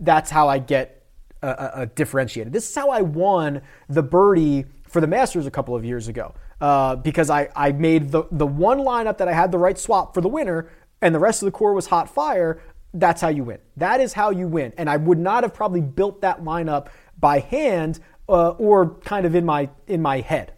that's 0.00 0.30
how 0.30 0.48
I 0.48 0.58
get 0.58 1.06
a, 1.42 1.48
a, 1.48 1.72
a 1.82 1.86
differentiated. 1.86 2.52
This 2.52 2.68
is 2.68 2.74
how 2.74 2.90
I 2.90 3.02
won 3.02 3.62
the 3.88 4.02
birdie 4.02 4.64
for 4.88 5.00
the 5.00 5.06
Masters 5.06 5.46
a 5.46 5.50
couple 5.50 5.76
of 5.76 5.84
years 5.84 6.08
ago 6.08 6.34
uh, 6.60 6.96
because 6.96 7.30
I, 7.30 7.48
I 7.54 7.72
made 7.72 8.10
the, 8.10 8.24
the 8.32 8.46
one 8.46 8.78
lineup 8.78 9.18
that 9.18 9.28
I 9.28 9.32
had 9.32 9.52
the 9.52 9.58
right 9.58 9.78
swap 9.78 10.14
for 10.14 10.20
the 10.20 10.28
winner 10.28 10.70
and 11.00 11.14
the 11.14 11.18
rest 11.18 11.42
of 11.42 11.46
the 11.46 11.52
core 11.52 11.74
was 11.74 11.86
hot 11.86 12.12
fire. 12.12 12.60
That's 12.94 13.20
how 13.20 13.28
you 13.28 13.44
win. 13.44 13.58
That 13.76 14.00
is 14.00 14.14
how 14.14 14.30
you 14.30 14.48
win. 14.48 14.72
And 14.76 14.90
I 14.90 14.96
would 14.96 15.18
not 15.18 15.44
have 15.44 15.54
probably 15.54 15.82
built 15.82 16.22
that 16.22 16.42
lineup 16.42 16.88
by 17.20 17.38
hand 17.40 18.00
uh, 18.28 18.50
or 18.50 18.96
kind 19.00 19.26
of 19.26 19.34
in 19.34 19.44
my 19.44 19.68
in 19.86 20.02
my 20.02 20.20
head. 20.20 20.52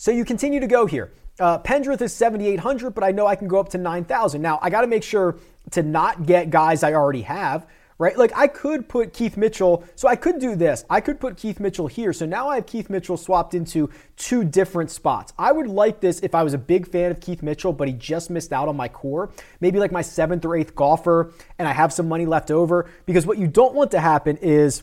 So 0.00 0.10
you 0.10 0.24
continue 0.24 0.60
to 0.60 0.66
go 0.66 0.86
here. 0.86 1.12
Uh, 1.38 1.58
Pendrith 1.58 2.00
is 2.00 2.14
7,800, 2.14 2.94
but 2.94 3.04
I 3.04 3.10
know 3.10 3.26
I 3.26 3.36
can 3.36 3.48
go 3.48 3.60
up 3.60 3.68
to 3.68 3.76
9,000. 3.76 4.40
Now, 4.40 4.58
I 4.62 4.70
got 4.70 4.80
to 4.80 4.86
make 4.86 5.02
sure 5.02 5.36
to 5.72 5.82
not 5.82 6.24
get 6.24 6.48
guys 6.48 6.82
I 6.82 6.94
already 6.94 7.20
have, 7.20 7.66
right? 7.98 8.16
Like 8.16 8.32
I 8.34 8.46
could 8.46 8.88
put 8.88 9.12
Keith 9.12 9.36
Mitchell, 9.36 9.84
so 9.96 10.08
I 10.08 10.16
could 10.16 10.38
do 10.38 10.56
this. 10.56 10.86
I 10.88 11.02
could 11.02 11.20
put 11.20 11.36
Keith 11.36 11.60
Mitchell 11.60 11.86
here. 11.86 12.14
So 12.14 12.24
now 12.24 12.48
I 12.48 12.54
have 12.54 12.64
Keith 12.64 12.88
Mitchell 12.88 13.18
swapped 13.18 13.52
into 13.52 13.90
two 14.16 14.42
different 14.42 14.90
spots. 14.90 15.34
I 15.38 15.52
would 15.52 15.66
like 15.66 16.00
this 16.00 16.20
if 16.20 16.34
I 16.34 16.44
was 16.44 16.54
a 16.54 16.58
big 16.58 16.88
fan 16.88 17.10
of 17.10 17.20
Keith 17.20 17.42
Mitchell, 17.42 17.74
but 17.74 17.86
he 17.86 17.92
just 17.92 18.30
missed 18.30 18.54
out 18.54 18.68
on 18.68 18.78
my 18.78 18.88
core, 18.88 19.30
maybe 19.60 19.78
like 19.78 19.92
my 19.92 20.00
seventh 20.00 20.46
or 20.46 20.56
eighth 20.56 20.74
golfer, 20.74 21.30
and 21.58 21.68
I 21.68 21.74
have 21.74 21.92
some 21.92 22.08
money 22.08 22.24
left 22.24 22.50
over. 22.50 22.88
Because 23.04 23.26
what 23.26 23.36
you 23.36 23.48
don't 23.48 23.74
want 23.74 23.90
to 23.90 24.00
happen 24.00 24.38
is 24.38 24.82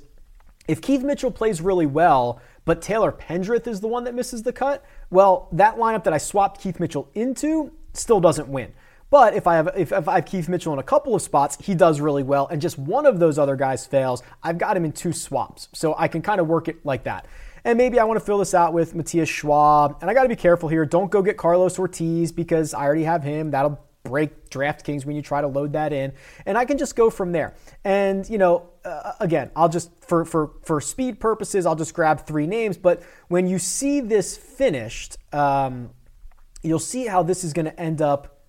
if 0.67 0.81
Keith 0.81 1.01
Mitchell 1.01 1.31
plays 1.31 1.59
really 1.59 1.87
well, 1.87 2.39
but 2.67 2.81
Taylor 2.81 3.13
Pendrith 3.13 3.65
is 3.65 3.79
the 3.79 3.87
one 3.87 4.03
that 4.03 4.13
misses 4.13 4.43
the 4.43 4.51
cut, 4.51 4.83
well, 5.09 5.47
that 5.53 5.77
lineup 5.77 6.03
that 6.03 6.11
I 6.11 6.17
swapped 6.17 6.59
Keith 6.59 6.81
Mitchell 6.81 7.09
into 7.15 7.71
still 7.93 8.19
doesn't 8.19 8.49
win. 8.49 8.73
But 9.09 9.33
if 9.35 9.47
I 9.47 9.55
have 9.55 9.69
if, 9.77 9.93
if, 9.93 10.05
I 10.05 10.15
have 10.15 10.25
Keith 10.25 10.49
Mitchell 10.49 10.73
in 10.73 10.79
a 10.79 10.83
couple 10.83 11.15
of 11.15 11.21
spots, 11.21 11.57
he 11.61 11.73
does 11.73 12.01
really 12.01 12.23
well, 12.23 12.45
and 12.47 12.61
just 12.61 12.77
one 12.77 13.05
of 13.05 13.19
those 13.19 13.39
other 13.39 13.55
guys 13.55 13.87
fails, 13.87 14.21
I've 14.43 14.57
got 14.57 14.75
him 14.75 14.83
in 14.83 14.91
two 14.91 15.13
swaps, 15.13 15.69
so 15.73 15.95
I 15.97 16.09
can 16.09 16.21
kind 16.21 16.41
of 16.41 16.47
work 16.47 16.67
it 16.67 16.85
like 16.85 17.05
that. 17.05 17.25
And 17.63 17.77
maybe 17.77 17.99
I 17.99 18.03
want 18.03 18.19
to 18.19 18.25
fill 18.25 18.37
this 18.37 18.53
out 18.53 18.73
with 18.73 18.93
Matthias 18.93 19.29
Schwab, 19.29 19.99
and 20.01 20.09
I 20.09 20.13
got 20.13 20.23
to 20.23 20.29
be 20.29 20.35
careful 20.35 20.67
here. 20.67 20.85
Don't 20.85 21.09
go 21.09 21.21
get 21.21 21.37
Carlos 21.37 21.79
Ortiz 21.79 22.33
because 22.33 22.73
I 22.73 22.83
already 22.83 23.03
have 23.03 23.23
him. 23.23 23.51
That'll 23.51 23.79
break 24.03 24.49
DraftKings 24.49 25.05
when 25.05 25.15
you 25.15 25.21
try 25.21 25.41
to 25.41 25.47
load 25.47 25.73
that 25.73 25.93
in, 25.93 26.13
and 26.45 26.57
I 26.57 26.65
can 26.65 26.77
just 26.77 26.95
go 26.95 27.09
from 27.09 27.31
there. 27.31 27.53
And 27.83 28.27
you 28.29 28.37
know, 28.37 28.69
uh, 28.85 29.13
again, 29.19 29.51
I'll 29.55 29.69
just 29.69 29.91
for 30.03 30.25
for 30.25 30.51
for 30.63 30.81
speed 30.81 31.19
purposes, 31.19 31.65
I'll 31.65 31.75
just 31.75 31.93
grab 31.93 32.25
three 32.25 32.47
names. 32.47 32.77
But 32.77 33.03
when 33.27 33.47
you 33.47 33.59
see 33.59 33.99
this 33.99 34.37
finished, 34.37 35.17
um, 35.33 35.89
you'll 36.63 36.79
see 36.79 37.07
how 37.07 37.23
this 37.23 37.43
is 37.43 37.53
going 37.53 37.65
to 37.65 37.79
end 37.79 38.01
up 38.01 38.41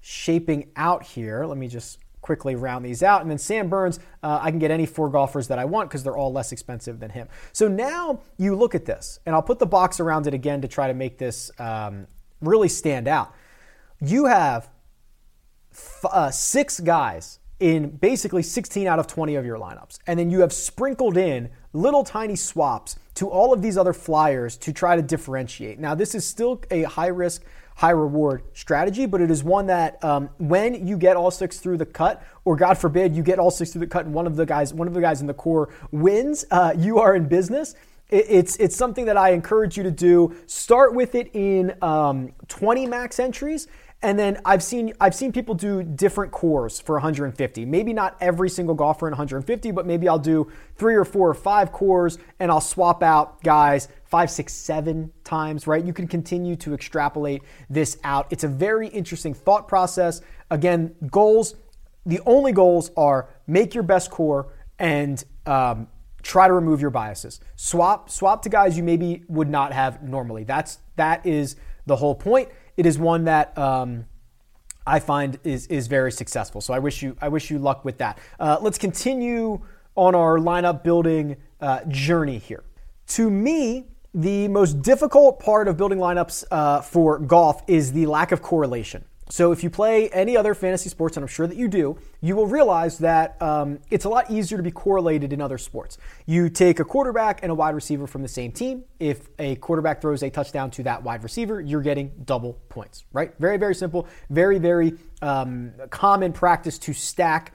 shaping 0.00 0.70
out 0.76 1.02
here. 1.02 1.44
Let 1.44 1.58
me 1.58 1.68
just 1.68 1.98
quickly 2.20 2.54
round 2.54 2.84
these 2.84 3.02
out. 3.02 3.22
And 3.22 3.30
then 3.30 3.38
Sam 3.38 3.68
Burns, 3.68 3.98
uh, 4.22 4.38
I 4.42 4.50
can 4.50 4.58
get 4.58 4.70
any 4.70 4.86
four 4.86 5.08
golfers 5.08 5.48
that 5.48 5.58
I 5.58 5.64
want 5.64 5.88
because 5.88 6.02
they're 6.02 6.16
all 6.16 6.32
less 6.32 6.52
expensive 6.52 7.00
than 7.00 7.10
him. 7.10 7.28
So 7.52 7.66
now 7.66 8.20
you 8.36 8.54
look 8.54 8.74
at 8.74 8.84
this, 8.84 9.18
and 9.26 9.34
I'll 9.34 9.42
put 9.42 9.58
the 9.58 9.66
box 9.66 10.00
around 10.00 10.26
it 10.26 10.34
again 10.34 10.60
to 10.62 10.68
try 10.68 10.88
to 10.88 10.94
make 10.94 11.18
this 11.18 11.50
um, 11.58 12.06
really 12.40 12.68
stand 12.68 13.08
out. 13.08 13.34
You 14.00 14.26
have 14.26 14.68
f- 15.72 16.04
uh, 16.10 16.30
six 16.30 16.80
guys 16.80 17.40
in 17.60 17.90
basically 17.90 18.42
16 18.42 18.86
out 18.86 18.98
of 18.98 19.06
20 19.06 19.34
of 19.36 19.44
your 19.44 19.58
lineups. 19.58 19.98
And 20.06 20.18
then 20.18 20.30
you 20.30 20.40
have 20.40 20.52
sprinkled 20.52 21.16
in 21.16 21.50
little 21.72 22.02
tiny 22.02 22.36
swaps 22.36 22.96
to 23.14 23.28
all 23.28 23.52
of 23.52 23.60
these 23.60 23.76
other 23.76 23.92
flyers 23.92 24.56
to 24.56 24.72
try 24.72 24.96
to 24.96 25.02
differentiate. 25.02 25.78
Now, 25.78 25.94
this 25.94 26.14
is 26.14 26.26
still 26.26 26.62
a 26.70 26.84
high 26.84 27.08
risk, 27.08 27.44
high 27.76 27.90
reward 27.90 28.42
strategy, 28.54 29.04
but 29.04 29.20
it 29.20 29.30
is 29.30 29.44
one 29.44 29.66
that 29.66 30.02
um, 30.02 30.30
when 30.38 30.86
you 30.86 30.96
get 30.96 31.16
all 31.16 31.30
six 31.30 31.58
through 31.58 31.76
the 31.76 31.86
cut, 31.86 32.22
or 32.44 32.56
God 32.56 32.78
forbid 32.78 33.14
you 33.14 33.22
get 33.22 33.38
all 33.38 33.50
six 33.50 33.72
through 33.72 33.80
the 33.80 33.86
cut 33.86 34.06
and 34.06 34.14
one 34.14 34.26
of 34.26 34.36
the 34.36 34.46
guys, 34.46 34.72
one 34.72 34.88
of 34.88 34.94
the 34.94 35.00
guys 35.00 35.20
in 35.20 35.26
the 35.26 35.34
core 35.34 35.68
wins, 35.90 36.46
uh, 36.50 36.74
you 36.76 36.98
are 36.98 37.14
in 37.14 37.28
business. 37.28 37.74
It's 38.08 38.56
it's 38.56 38.74
something 38.74 39.04
that 39.04 39.16
I 39.16 39.30
encourage 39.30 39.76
you 39.76 39.84
to 39.84 39.90
do. 39.92 40.34
Start 40.46 40.94
with 40.94 41.14
it 41.14 41.30
in 41.32 41.72
um, 41.80 42.32
20 42.48 42.86
max 42.86 43.20
entries, 43.20 43.68
and 44.02 44.18
then 44.18 44.40
I've 44.46 44.62
seen 44.62 44.94
I've 44.98 45.14
seen 45.14 45.30
people 45.30 45.54
do 45.54 45.82
different 45.82 46.32
cores 46.32 46.80
for 46.80 46.94
150. 46.94 47.66
Maybe 47.66 47.92
not 47.92 48.16
every 48.20 48.48
single 48.48 48.74
golfer 48.74 49.06
in 49.06 49.12
150, 49.12 49.70
but 49.72 49.84
maybe 49.84 50.08
I'll 50.08 50.18
do 50.18 50.50
three 50.76 50.94
or 50.94 51.04
four 51.04 51.28
or 51.28 51.34
five 51.34 51.70
cores 51.70 52.18
and 52.38 52.50
I'll 52.50 52.62
swap 52.62 53.02
out 53.02 53.42
guys 53.42 53.88
five, 54.04 54.30
six, 54.30 54.54
seven 54.54 55.12
times, 55.22 55.66
right? 55.66 55.84
You 55.84 55.92
can 55.92 56.08
continue 56.08 56.56
to 56.56 56.72
extrapolate 56.72 57.42
this 57.68 57.98
out. 58.02 58.26
It's 58.30 58.44
a 58.44 58.48
very 58.48 58.88
interesting 58.88 59.34
thought 59.34 59.68
process. 59.68 60.22
Again, 60.50 60.94
goals, 61.10 61.54
the 62.06 62.20
only 62.24 62.52
goals 62.52 62.90
are 62.96 63.28
make 63.46 63.74
your 63.74 63.84
best 63.84 64.10
core 64.10 64.54
and 64.78 65.22
um, 65.44 65.88
try 66.22 66.48
to 66.48 66.54
remove 66.54 66.80
your 66.80 66.90
biases. 66.90 67.38
Swap, 67.56 68.08
swap 68.08 68.42
to 68.42 68.48
guys 68.48 68.78
you 68.78 68.82
maybe 68.82 69.24
would 69.28 69.50
not 69.50 69.74
have 69.74 70.02
normally. 70.02 70.44
That's 70.44 70.78
that 70.96 71.26
is 71.26 71.56
the 71.84 71.96
whole 71.96 72.14
point 72.14 72.48
it 72.80 72.86
is 72.86 72.98
one 72.98 73.24
that 73.24 73.56
um, 73.58 74.06
I 74.86 75.00
find 75.00 75.38
is 75.44 75.66
is 75.66 75.86
very 75.86 76.10
successful. 76.10 76.62
So 76.62 76.72
I 76.72 76.78
wish 76.78 77.02
you 77.02 77.14
I 77.20 77.28
wish 77.28 77.50
you 77.50 77.58
luck 77.58 77.84
with 77.84 77.98
that. 77.98 78.18
Uh, 78.38 78.56
let's 78.62 78.78
continue 78.78 79.60
on 79.96 80.14
our 80.14 80.38
lineup 80.38 80.82
building 80.82 81.36
uh, 81.60 81.84
journey 81.88 82.38
here. 82.38 82.64
To 83.08 83.30
me, 83.30 83.88
the 84.14 84.48
most 84.48 84.80
difficult 84.80 85.40
part 85.40 85.68
of 85.68 85.76
building 85.76 85.98
lineups 85.98 86.44
uh, 86.50 86.80
for 86.80 87.18
golf 87.18 87.62
is 87.66 87.92
the 87.92 88.06
lack 88.06 88.32
of 88.32 88.40
correlation. 88.40 89.04
So 89.30 89.52
if 89.52 89.62
you 89.62 89.70
play 89.70 90.08
any 90.10 90.36
other 90.36 90.54
fantasy 90.54 90.88
sports, 90.88 91.16
and 91.16 91.24
I'm 91.24 91.28
sure 91.28 91.46
that 91.46 91.56
you 91.56 91.68
do, 91.68 91.96
you 92.20 92.34
will 92.34 92.46
realize 92.46 92.98
that 92.98 93.40
um, 93.40 93.78
it's 93.88 94.04
a 94.04 94.08
lot 94.08 94.30
easier 94.30 94.58
to 94.58 94.62
be 94.62 94.72
correlated 94.72 95.32
in 95.32 95.40
other 95.40 95.56
sports. 95.56 95.98
You 96.26 96.50
take 96.50 96.80
a 96.80 96.84
quarterback 96.84 97.40
and 97.42 97.52
a 97.52 97.54
wide 97.54 97.74
receiver 97.74 98.06
from 98.06 98.22
the 98.22 98.28
same 98.28 98.50
team. 98.52 98.84
If 98.98 99.28
a 99.38 99.54
quarterback 99.56 100.00
throws 100.00 100.22
a 100.22 100.30
touchdown 100.30 100.70
to 100.72 100.82
that 100.82 101.02
wide 101.04 101.22
receiver, 101.22 101.60
you're 101.60 101.80
getting 101.80 102.12
double 102.24 102.54
points, 102.68 103.04
right? 103.12 103.32
Very, 103.38 103.56
very 103.56 103.74
simple. 103.74 104.08
Very, 104.30 104.58
very 104.58 104.94
um, 105.22 105.72
common 105.90 106.32
practice 106.32 106.78
to 106.80 106.92
stack 106.92 107.52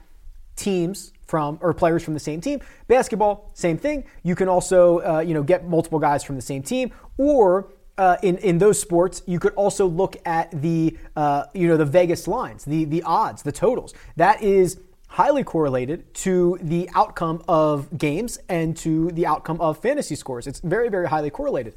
teams 0.56 1.12
from 1.26 1.58
or 1.60 1.74
players 1.74 2.02
from 2.02 2.14
the 2.14 2.20
same 2.20 2.40
team. 2.40 2.60
Basketball, 2.88 3.50
same 3.52 3.76
thing. 3.76 4.04
You 4.22 4.34
can 4.34 4.48
also 4.48 5.00
uh, 5.00 5.20
you 5.20 5.34
know 5.34 5.42
get 5.42 5.68
multiple 5.68 5.98
guys 5.98 6.24
from 6.24 6.36
the 6.36 6.42
same 6.42 6.62
team, 6.62 6.92
or 7.18 7.68
uh, 7.98 8.16
in 8.22 8.36
in 8.38 8.58
those 8.58 8.80
sports, 8.80 9.22
you 9.26 9.38
could 9.38 9.54
also 9.54 9.86
look 9.86 10.16
at 10.26 10.50
the 10.62 10.96
uh, 11.14 11.44
you 11.54 11.68
know 11.68 11.76
the 11.76 11.84
Vegas 11.84 12.28
lines, 12.28 12.64
the 12.64 12.84
the 12.84 13.02
odds, 13.02 13.42
the 13.42 13.52
totals. 13.52 13.94
That 14.16 14.42
is 14.42 14.80
highly 15.08 15.44
correlated 15.44 16.12
to 16.12 16.58
the 16.60 16.90
outcome 16.94 17.42
of 17.48 17.96
games 17.96 18.38
and 18.48 18.76
to 18.76 19.10
the 19.12 19.26
outcome 19.26 19.60
of 19.60 19.78
fantasy 19.78 20.14
scores. 20.14 20.46
It's 20.46 20.60
very 20.60 20.88
very 20.88 21.08
highly 21.08 21.30
correlated. 21.30 21.74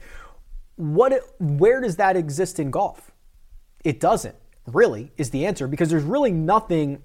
What 0.75 1.13
where 1.39 1.81
does 1.81 1.95
that 1.97 2.15
exist 2.17 2.59
in 2.59 2.71
golf? 2.71 3.11
It 3.83 3.99
doesn't 3.99 4.35
really 4.67 5.11
is 5.17 5.29
the 5.29 5.45
answer 5.45 5.67
because 5.67 5.89
there's 5.89 6.03
really 6.03 6.31
nothing 6.31 7.01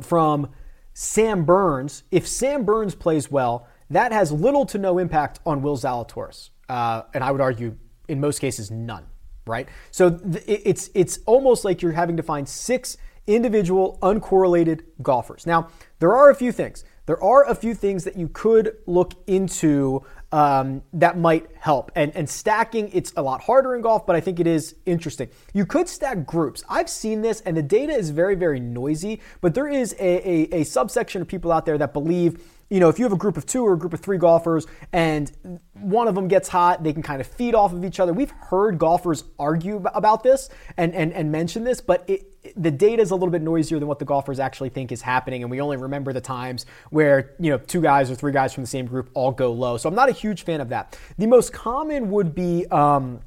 from 0.00 0.50
Sam 0.92 1.44
Burns. 1.44 2.04
If 2.12 2.26
Sam 2.26 2.64
Burns 2.64 2.94
plays 2.94 3.30
well, 3.30 3.66
that 3.90 4.12
has 4.12 4.30
little 4.30 4.64
to 4.66 4.78
no 4.78 4.98
impact 4.98 5.40
on 5.44 5.60
Will 5.60 5.76
Zalatoris, 5.76 6.50
uh, 6.68 7.02
and 7.12 7.24
I 7.24 7.32
would 7.32 7.40
argue 7.40 7.76
in 8.08 8.20
most 8.20 8.38
cases 8.38 8.70
none. 8.70 9.04
Right. 9.46 9.68
So 9.90 10.10
th- 10.10 10.44
it's 10.46 10.90
it's 10.94 11.18
almost 11.26 11.64
like 11.64 11.82
you're 11.82 11.92
having 11.92 12.16
to 12.16 12.22
find 12.22 12.48
six 12.48 12.96
individual 13.26 13.98
uncorrelated 14.02 14.82
golfers. 15.02 15.46
Now 15.46 15.68
there 15.98 16.14
are 16.14 16.30
a 16.30 16.34
few 16.34 16.52
things. 16.52 16.84
There 17.06 17.22
are 17.22 17.46
a 17.46 17.54
few 17.54 17.74
things 17.74 18.04
that 18.04 18.16
you 18.16 18.28
could 18.28 18.78
look 18.86 19.12
into 19.26 20.02
um, 20.32 20.82
that 20.94 21.18
might 21.18 21.46
help. 21.58 21.92
And, 21.94 22.16
and 22.16 22.28
stacking, 22.28 22.90
it's 22.94 23.12
a 23.16 23.22
lot 23.22 23.42
harder 23.42 23.74
in 23.74 23.82
golf, 23.82 24.06
but 24.06 24.16
I 24.16 24.20
think 24.20 24.40
it 24.40 24.46
is 24.46 24.74
interesting. 24.86 25.28
You 25.52 25.66
could 25.66 25.86
stack 25.86 26.24
groups. 26.24 26.64
I've 26.68 26.88
seen 26.88 27.20
this, 27.20 27.42
and 27.42 27.56
the 27.56 27.62
data 27.62 27.92
is 27.92 28.08
very, 28.08 28.34
very 28.34 28.58
noisy, 28.58 29.20
but 29.42 29.54
there 29.54 29.68
is 29.68 29.94
a, 30.00 30.28
a, 30.28 30.60
a 30.60 30.64
subsection 30.64 31.20
of 31.20 31.28
people 31.28 31.52
out 31.52 31.66
there 31.66 31.76
that 31.76 31.92
believe 31.92 32.42
you 32.74 32.80
know, 32.80 32.88
if 32.88 32.98
you 32.98 33.04
have 33.04 33.12
a 33.12 33.16
group 33.16 33.36
of 33.36 33.46
two 33.46 33.64
or 33.64 33.74
a 33.74 33.78
group 33.78 33.94
of 33.94 34.00
three 34.00 34.18
golfers 34.18 34.66
and 34.92 35.60
one 35.74 36.08
of 36.08 36.16
them 36.16 36.26
gets 36.26 36.48
hot, 36.48 36.82
they 36.82 36.92
can 36.92 37.04
kind 37.04 37.20
of 37.20 37.26
feed 37.28 37.54
off 37.54 37.72
of 37.72 37.84
each 37.84 38.00
other. 38.00 38.12
We've 38.12 38.32
heard 38.32 38.80
golfers 38.80 39.22
argue 39.38 39.76
about 39.94 40.24
this 40.24 40.48
and, 40.76 40.92
and, 40.92 41.12
and 41.12 41.30
mention 41.30 41.62
this, 41.62 41.80
but 41.80 42.02
it, 42.10 42.32
the 42.60 42.72
data 42.72 43.00
is 43.00 43.12
a 43.12 43.14
little 43.14 43.30
bit 43.30 43.42
noisier 43.42 43.78
than 43.78 43.86
what 43.86 44.00
the 44.00 44.04
golfers 44.04 44.40
actually 44.40 44.70
think 44.70 44.90
is 44.90 45.02
happening. 45.02 45.42
And 45.42 45.52
we 45.52 45.60
only 45.60 45.76
remember 45.76 46.12
the 46.12 46.20
times 46.20 46.66
where, 46.90 47.36
you 47.38 47.50
know, 47.50 47.58
two 47.58 47.80
guys 47.80 48.10
or 48.10 48.16
three 48.16 48.32
guys 48.32 48.52
from 48.52 48.64
the 48.64 48.68
same 48.68 48.86
group 48.86 49.08
all 49.14 49.30
go 49.30 49.52
low. 49.52 49.76
So 49.76 49.88
I'm 49.88 49.94
not 49.94 50.08
a 50.08 50.12
huge 50.12 50.42
fan 50.42 50.60
of 50.60 50.70
that. 50.70 50.98
The 51.16 51.28
most 51.28 51.52
common 51.52 52.10
would 52.10 52.34
be, 52.34 52.66
um, 52.72 53.20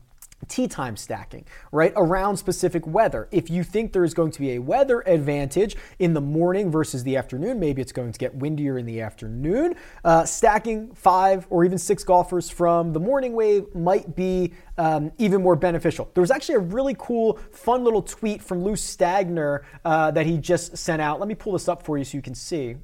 tee 0.45 0.67
time 0.67 0.95
stacking, 0.95 1.45
right? 1.71 1.93
Around 1.95 2.37
specific 2.37 2.85
weather. 2.87 3.27
If 3.31 3.49
you 3.49 3.63
think 3.63 3.93
there 3.93 4.03
is 4.03 4.13
going 4.13 4.31
to 4.31 4.39
be 4.39 4.53
a 4.53 4.59
weather 4.59 5.01
advantage 5.01 5.75
in 5.99 6.13
the 6.13 6.21
morning 6.21 6.71
versus 6.71 7.03
the 7.03 7.17
afternoon, 7.17 7.59
maybe 7.59 7.81
it's 7.81 7.91
going 7.91 8.11
to 8.11 8.19
get 8.19 8.35
windier 8.35 8.77
in 8.77 8.85
the 8.85 9.01
afternoon, 9.01 9.75
uh, 10.03 10.25
stacking 10.25 10.93
five 10.93 11.47
or 11.49 11.65
even 11.65 11.77
six 11.77 12.03
golfers 12.03 12.49
from 12.49 12.93
the 12.93 12.99
morning 12.99 13.33
wave 13.33 13.73
might 13.75 14.15
be 14.15 14.53
um, 14.77 15.11
even 15.17 15.41
more 15.41 15.55
beneficial. 15.55 16.09
There 16.13 16.21
was 16.21 16.31
actually 16.31 16.55
a 16.55 16.59
really 16.59 16.95
cool, 16.97 17.39
fun 17.51 17.83
little 17.83 18.01
tweet 18.01 18.41
from 18.41 18.63
Lou 18.63 18.73
Stagner 18.73 19.63
uh, 19.83 20.11
that 20.11 20.25
he 20.25 20.37
just 20.37 20.77
sent 20.77 21.01
out. 21.01 21.19
Let 21.19 21.27
me 21.27 21.35
pull 21.35 21.53
this 21.53 21.67
up 21.67 21.83
for 21.83 21.97
you 21.97 22.03
so 22.03 22.17
you 22.17 22.21
can 22.21 22.35
see 22.35 22.75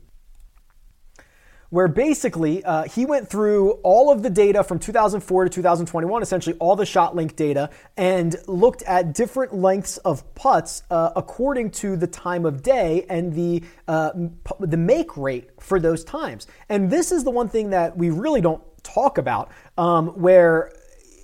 where 1.73 1.87
basically 1.87 2.63
uh, 2.65 2.83
he 2.83 3.03
went 3.03 3.27
through 3.27 3.71
all 3.81 4.11
of 4.11 4.21
the 4.21 4.29
data 4.29 4.63
from 4.63 4.77
2004 4.77 5.45
to 5.45 5.49
2021, 5.49 6.21
essentially 6.21 6.55
all 6.59 6.75
the 6.75 6.83
ShotLink 6.83 7.35
data, 7.35 7.67
and 7.97 8.35
looked 8.45 8.83
at 8.83 9.15
different 9.15 9.55
lengths 9.55 9.97
of 9.97 10.35
putts 10.35 10.83
uh, 10.91 11.09
according 11.15 11.71
to 11.71 11.97
the 11.97 12.05
time 12.05 12.45
of 12.45 12.61
day 12.61 13.07
and 13.09 13.33
the 13.33 13.63
uh, 13.87 14.11
the 14.59 14.77
make 14.77 15.17
rate 15.17 15.49
for 15.59 15.79
those 15.79 16.03
times. 16.03 16.45
And 16.69 16.91
this 16.91 17.11
is 17.11 17.23
the 17.23 17.31
one 17.31 17.49
thing 17.49 17.71
that 17.71 17.97
we 17.97 18.11
really 18.11 18.39
don't 18.39 18.61
talk 18.83 19.17
about, 19.17 19.49
um, 19.75 20.09
where 20.09 20.71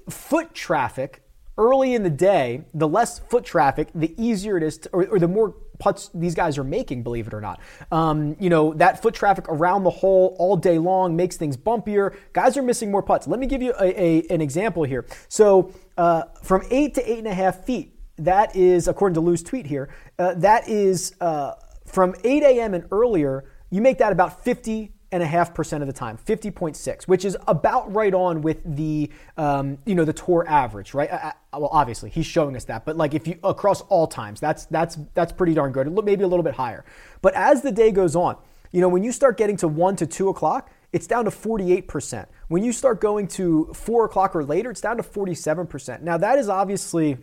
foot 0.09 0.55
traffic 0.55 1.21
early 1.59 1.93
in 1.93 2.01
the 2.01 2.09
day, 2.09 2.63
the 2.73 2.87
less 2.87 3.19
foot 3.19 3.45
traffic, 3.45 3.89
the 3.93 4.15
easier 4.17 4.57
it 4.57 4.63
is, 4.63 4.79
to, 4.79 4.89
or, 4.93 5.05
or 5.09 5.19
the 5.19 5.27
more 5.27 5.53
putts 5.79 6.09
these 6.13 6.35
guys 6.35 6.57
are 6.57 6.63
making, 6.63 7.03
believe 7.03 7.27
it 7.27 7.33
or 7.33 7.41
not. 7.41 7.59
Um, 7.91 8.35
you 8.39 8.49
know, 8.49 8.73
that 8.75 9.01
foot 9.01 9.13
traffic 9.13 9.45
around 9.49 9.83
the 9.83 9.89
hole 9.89 10.35
all 10.37 10.55
day 10.55 10.77
long 10.77 11.15
makes 11.15 11.37
things 11.37 11.57
bumpier. 11.57 12.15
Guys 12.33 12.57
are 12.57 12.61
missing 12.61 12.91
more 12.91 13.01
putts. 13.01 13.27
Let 13.27 13.39
me 13.39 13.47
give 13.47 13.61
you 13.61 13.73
a, 13.79 14.01
a, 14.01 14.27
an 14.29 14.41
example 14.41 14.83
here. 14.83 15.05
So, 15.27 15.73
uh, 15.97 16.23
from 16.43 16.63
eight 16.69 16.93
to 16.95 17.11
eight 17.11 17.17
and 17.17 17.27
a 17.27 17.33
half 17.33 17.65
feet, 17.65 17.95
that 18.17 18.55
is, 18.55 18.87
according 18.87 19.15
to 19.15 19.21
Lou's 19.21 19.41
tweet 19.41 19.65
here, 19.65 19.89
uh, 20.17 20.33
that 20.35 20.67
is 20.67 21.15
uh, 21.21 21.53
from 21.85 22.15
8 22.23 22.43
a.m. 22.43 22.73
and 22.73 22.85
earlier, 22.91 23.45
you 23.69 23.81
make 23.81 23.97
that 23.99 24.11
about 24.11 24.43
50 24.43 24.91
and 25.11 25.23
a 25.23 25.25
half 25.25 25.53
percent 25.53 25.81
of 25.81 25.87
the 25.87 25.93
time, 25.93 26.17
50.6, 26.17 27.03
which 27.03 27.25
is 27.25 27.35
about 27.47 27.93
right 27.93 28.13
on 28.13 28.41
with 28.41 28.61
the 28.63 29.09
um, 29.37 29.79
you 29.85 29.95
know 29.95 30.05
the 30.05 30.13
tour 30.13 30.45
average, 30.47 30.93
right? 30.93 31.11
I, 31.11 31.33
I, 31.51 31.57
well, 31.57 31.69
obviously 31.71 32.09
he's 32.09 32.25
showing 32.25 32.55
us 32.55 32.65
that, 32.65 32.85
but 32.85 32.95
like 32.95 33.13
if 33.13 33.27
you 33.27 33.39
across 33.43 33.81
all 33.81 34.07
times, 34.07 34.39
that's 34.39 34.65
that's 34.65 34.97
that's 35.15 35.31
pretty 35.31 35.53
darn 35.53 35.71
good. 35.71 35.91
Maybe 36.05 36.23
a 36.23 36.27
little 36.27 36.43
bit 36.43 36.53
higher, 36.53 36.85
but 37.21 37.33
as 37.33 37.61
the 37.61 37.71
day 37.71 37.91
goes 37.91 38.15
on, 38.15 38.37
you 38.71 38.81
know 38.81 38.89
when 38.89 39.03
you 39.03 39.11
start 39.11 39.37
getting 39.37 39.57
to 39.57 39.67
one 39.67 39.95
to 39.95 40.05
two 40.05 40.29
o'clock, 40.29 40.69
it's 40.93 41.07
down 41.07 41.25
to 41.25 41.31
48%. 41.31 42.25
When 42.47 42.63
you 42.63 42.71
start 42.71 43.01
going 43.01 43.27
to 43.29 43.71
four 43.73 44.05
o'clock 44.05 44.35
or 44.35 44.43
later, 44.43 44.71
it's 44.71 44.81
down 44.81 44.97
to 44.97 45.03
47%. 45.03 46.01
Now 46.01 46.17
that 46.17 46.39
is 46.39 46.49
obviously 46.49 47.17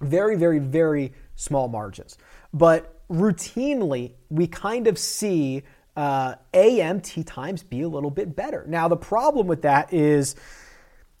very, 0.00 0.36
very, 0.36 0.58
very 0.58 1.12
small 1.34 1.68
margins, 1.68 2.16
but 2.52 2.94
routinely 3.08 4.12
we 4.28 4.46
kind 4.46 4.86
of 4.86 4.98
see 4.98 5.62
uh, 5.98 6.36
AM 6.54 7.00
times 7.24 7.64
be 7.64 7.82
a 7.82 7.88
little 7.88 8.10
bit 8.10 8.36
better. 8.36 8.64
Now, 8.68 8.86
the 8.86 8.96
problem 8.96 9.48
with 9.48 9.62
that 9.62 9.92
is 9.92 10.36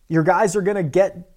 your 0.06 0.22
guys 0.22 0.54
are 0.54 0.62
going 0.62 0.76
to 0.76 0.84
get 0.84 1.32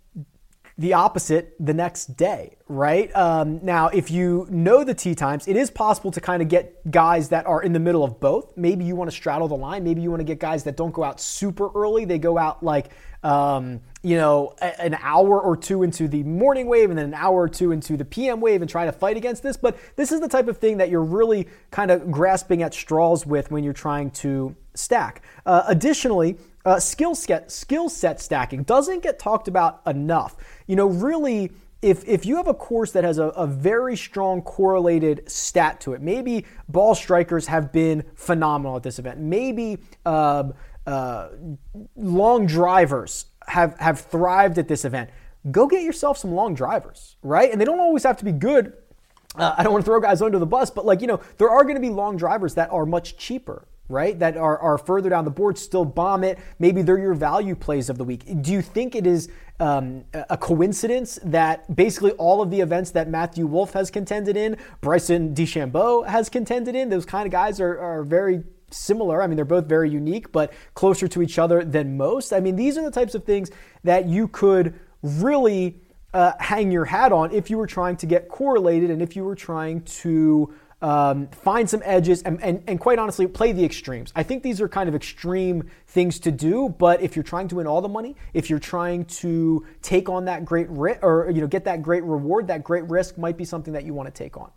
the 0.78 0.94
opposite 0.94 1.56
the 1.60 1.74
next 1.74 2.18
day, 2.18 2.58
right? 2.68 3.14
Um, 3.16 3.60
now, 3.64 3.88
if 3.88 4.10
you 4.10 4.48
know 4.50 4.84
the 4.84 4.94
tee 4.94 5.16
times, 5.16 5.48
it 5.48 5.56
is 5.56 5.70
possible 5.70 6.12
to 6.12 6.22
kind 6.22 6.42
of 6.42 6.48
get 6.48 6.90
guys 6.90 7.30
that 7.30 7.46
are 7.46 7.62
in 7.62 7.74
the 7.74 7.80
middle 7.80 8.04
of 8.04 8.20
both. 8.20 8.56
Maybe 8.56 8.86
you 8.86 8.96
want 8.96 9.10
to 9.10 9.16
straddle 9.16 9.48
the 9.48 9.58
line. 9.58 9.84
Maybe 9.84 10.02
you 10.02 10.10
want 10.10 10.22
to 10.22 10.26
get 10.26 10.40
guys 10.40 10.64
that 10.64 10.78
don't 10.78 10.94
go 10.94 11.04
out 11.04 11.20
super 11.20 11.70
early. 11.76 12.06
They 12.06 12.20
go 12.20 12.38
out 12.38 12.64
like 12.64 12.92
um, 13.24 13.82
you 14.02 14.18
know, 14.18 14.56
an 14.62 14.98
hour 15.02 15.40
or 15.40 15.56
two 15.56 15.84
into 15.84 16.08
the 16.08 16.24
morning 16.24 16.68
wave 16.68 16.90
and 16.90 16.98
then 16.98 17.06
an 17.06 17.14
hour 17.14 17.42
or 17.42 17.50
two 17.50 17.72
into 17.72 17.96
the 17.96 18.06
PM 18.06 18.42
wave 18.42 18.62
and 18.62 18.70
try 18.70 18.86
to 18.86 18.92
fight 18.92 19.16
against 19.16 19.44
this. 19.44 19.58
But 19.58 19.78
this 19.96 20.12
is 20.12 20.20
the 20.22 20.28
type 20.28 20.48
of 20.48 20.58
thing 20.58 20.78
that 20.78 20.90
you're 20.90 21.04
really 21.04 21.48
kind 21.70 21.92
of 21.92 22.12
grasping 22.12 22.64
at 22.64 22.74
straws 22.74 23.26
with 23.26 23.52
when 23.52 23.64
you're 23.64 23.74
trying 23.74 24.10
to 24.12 24.56
stack. 24.74 25.22
Uh, 25.46 25.64
additionally, 25.68 26.38
uh, 26.66 26.80
skill 26.80 27.16
set 27.16 27.52
skill 27.52 27.90
set 27.90 28.22
stacking 28.22 28.64
doesn't 28.64 29.02
get 29.04 29.20
talked 29.20 29.48
about 29.48 29.82
enough. 29.86 30.36
You 30.72 30.78
know, 30.78 30.88
really. 30.88 31.52
If, 31.82 32.08
if 32.08 32.28
you 32.28 32.38
have 32.38 32.48
a 32.48 32.54
course 32.54 32.92
that 32.92 33.04
has 33.04 33.18
a, 33.18 33.30
a 33.30 33.48
very 33.48 33.98
strong 33.98 34.44
correlated 34.44 35.30
stat 35.30 35.82
to 35.82 35.94
it, 35.94 36.02
maybe 36.02 36.46
ball 36.70 36.94
strikers 36.94 37.48
have 37.48 37.74
been 37.74 38.04
phenomenal 38.14 38.78
at 38.78 38.84
this 38.84 39.00
event. 39.00 39.20
Maybe 39.20 39.80
uh, 40.06 40.52
uh, 40.86 41.30
long 41.96 42.46
drivers 42.46 43.26
have 43.48 43.78
have 43.80 44.00
thrived 44.00 44.60
at 44.60 44.68
this 44.68 44.86
event. 44.86 45.10
Go 45.50 45.68
get 45.68 45.82
yourself 45.82 46.20
some 46.20 46.36
long 46.36 46.54
drivers, 46.54 47.16
right? 47.24 47.52
And 47.52 47.60
they 47.60 47.66
don't 47.66 47.80
always 47.80 48.04
have 48.04 48.18
to 48.18 48.26
be 48.26 48.32
good. 48.32 48.74
Uh, 49.36 49.56
I 49.58 49.64
don't 49.64 49.74
want 49.74 49.84
to 49.84 49.90
throw 49.90 50.00
guys 50.00 50.22
under 50.22 50.38
the 50.38 50.46
bus, 50.46 50.70
but 50.70 50.86
like 50.86 51.02
you 51.02 51.08
know, 51.08 51.20
there 51.40 51.50
are 51.50 51.64
going 51.64 51.76
to 51.76 51.82
be 51.82 51.90
long 51.90 52.16
drivers 52.16 52.54
that 52.54 52.72
are 52.72 52.86
much 52.86 53.18
cheaper 53.18 53.66
right? 53.92 54.18
That 54.18 54.38
are, 54.38 54.58
are 54.58 54.78
further 54.78 55.10
down 55.10 55.26
the 55.26 55.32
board, 55.32 55.58
still 55.58 55.86
bomb 55.86 56.24
it. 56.24 56.40
Maybe 56.60 56.82
they're 56.82 56.98
your 56.98 57.14
value 57.14 57.56
plays 57.56 57.90
of 57.90 57.98
the 57.98 58.04
week. 58.04 58.24
Do 58.42 58.52
you 58.52 58.62
think 58.62 58.96
it 58.96 59.06
is 59.06 59.30
um, 59.60 60.06
a 60.14 60.38
coincidence 60.38 61.20
that 61.24 61.76
basically 61.76 62.12
all 62.14 62.42
of 62.42 62.50
the 62.50 62.62
events 62.62 62.92
that 62.92 63.10
Matthew 63.10 63.46
Wolff 63.46 63.74
has 63.74 63.92
contended 63.92 64.36
in, 64.36 64.58
Bryson 64.82 65.36
DeChambeau 65.36 66.08
has 66.08 66.30
contended 66.30 66.76
in, 66.76 66.90
those 66.90 67.06
kind 67.06 67.26
of 67.28 67.32
guys 67.32 67.60
are, 67.60 67.78
are 67.78 68.04
very 68.04 68.44
similar. 68.72 69.22
I 69.22 69.28
mean, 69.28 69.36
they're 69.36 69.46
both 69.46 69.66
very 69.66 69.90
unique, 69.90 70.32
but 70.32 70.54
closer 70.74 71.08
to 71.10 71.22
each 71.22 71.38
other 71.38 71.64
than 71.64 71.98
most. 71.98 72.34
I 72.34 72.40
mean, 72.40 72.56
these 72.56 72.78
are 72.78 72.84
the 72.84 72.92
types 72.92 73.14
of 73.14 73.24
things 73.24 73.52
that 73.84 74.08
you 74.08 74.28
could 74.28 74.80
really 75.04 75.80
uh, 76.14 76.34
hang 76.40 76.72
your 76.72 76.86
hat 76.86 77.12
on 77.12 77.32
if 77.32 77.50
you 77.50 77.58
were 77.58 77.68
trying 77.68 77.96
to 77.98 78.06
get 78.06 78.28
correlated 78.28 78.90
and 78.90 79.02
if 79.02 79.16
you 79.16 79.24
were 79.24 79.36
trying 79.36 79.82
to 79.82 80.54
um, 80.82 81.28
find 81.28 81.70
some 81.70 81.82
edges, 81.86 82.24
and, 82.24 82.42
and, 82.44 82.64
and 82.68 82.80
quite 82.80 82.98
honestly, 82.98 83.28
play 83.28 83.52
the 83.52 83.64
extremes. 83.64 84.12
I 84.16 84.24
think 84.24 84.42
these 84.42 84.60
are 84.62 84.68
kind 84.68 84.90
of 84.90 84.96
extreme 84.96 85.70
things 85.88 86.20
to 86.22 86.32
do, 86.32 86.70
but 86.70 87.02
if 87.02 87.16
you're 87.16 87.24
trying 87.24 87.48
to 87.50 87.56
win 87.56 87.68
all 87.68 87.82
the 87.82 87.90
money, 87.90 88.16
if 88.34 88.50
you're 88.50 88.60
trying 88.60 89.06
to 89.06 89.66
take 89.82 90.10
on 90.10 90.26
that 90.26 90.44
great 90.44 90.68
risk 90.70 91.00
or 91.04 91.30
you 91.30 91.42
know 91.42 91.48
get 91.48 91.66
that 91.66 91.84
great 91.84 92.04
reward, 92.04 92.48
that 92.48 92.64
great 92.64 92.90
risk 92.90 93.18
might 93.18 93.38
be 93.38 93.46
something 93.46 93.74
that 93.74 93.84
you 93.84 93.94
want 93.94 94.14
to 94.14 94.24
take 94.24 94.38
on. 94.38 94.52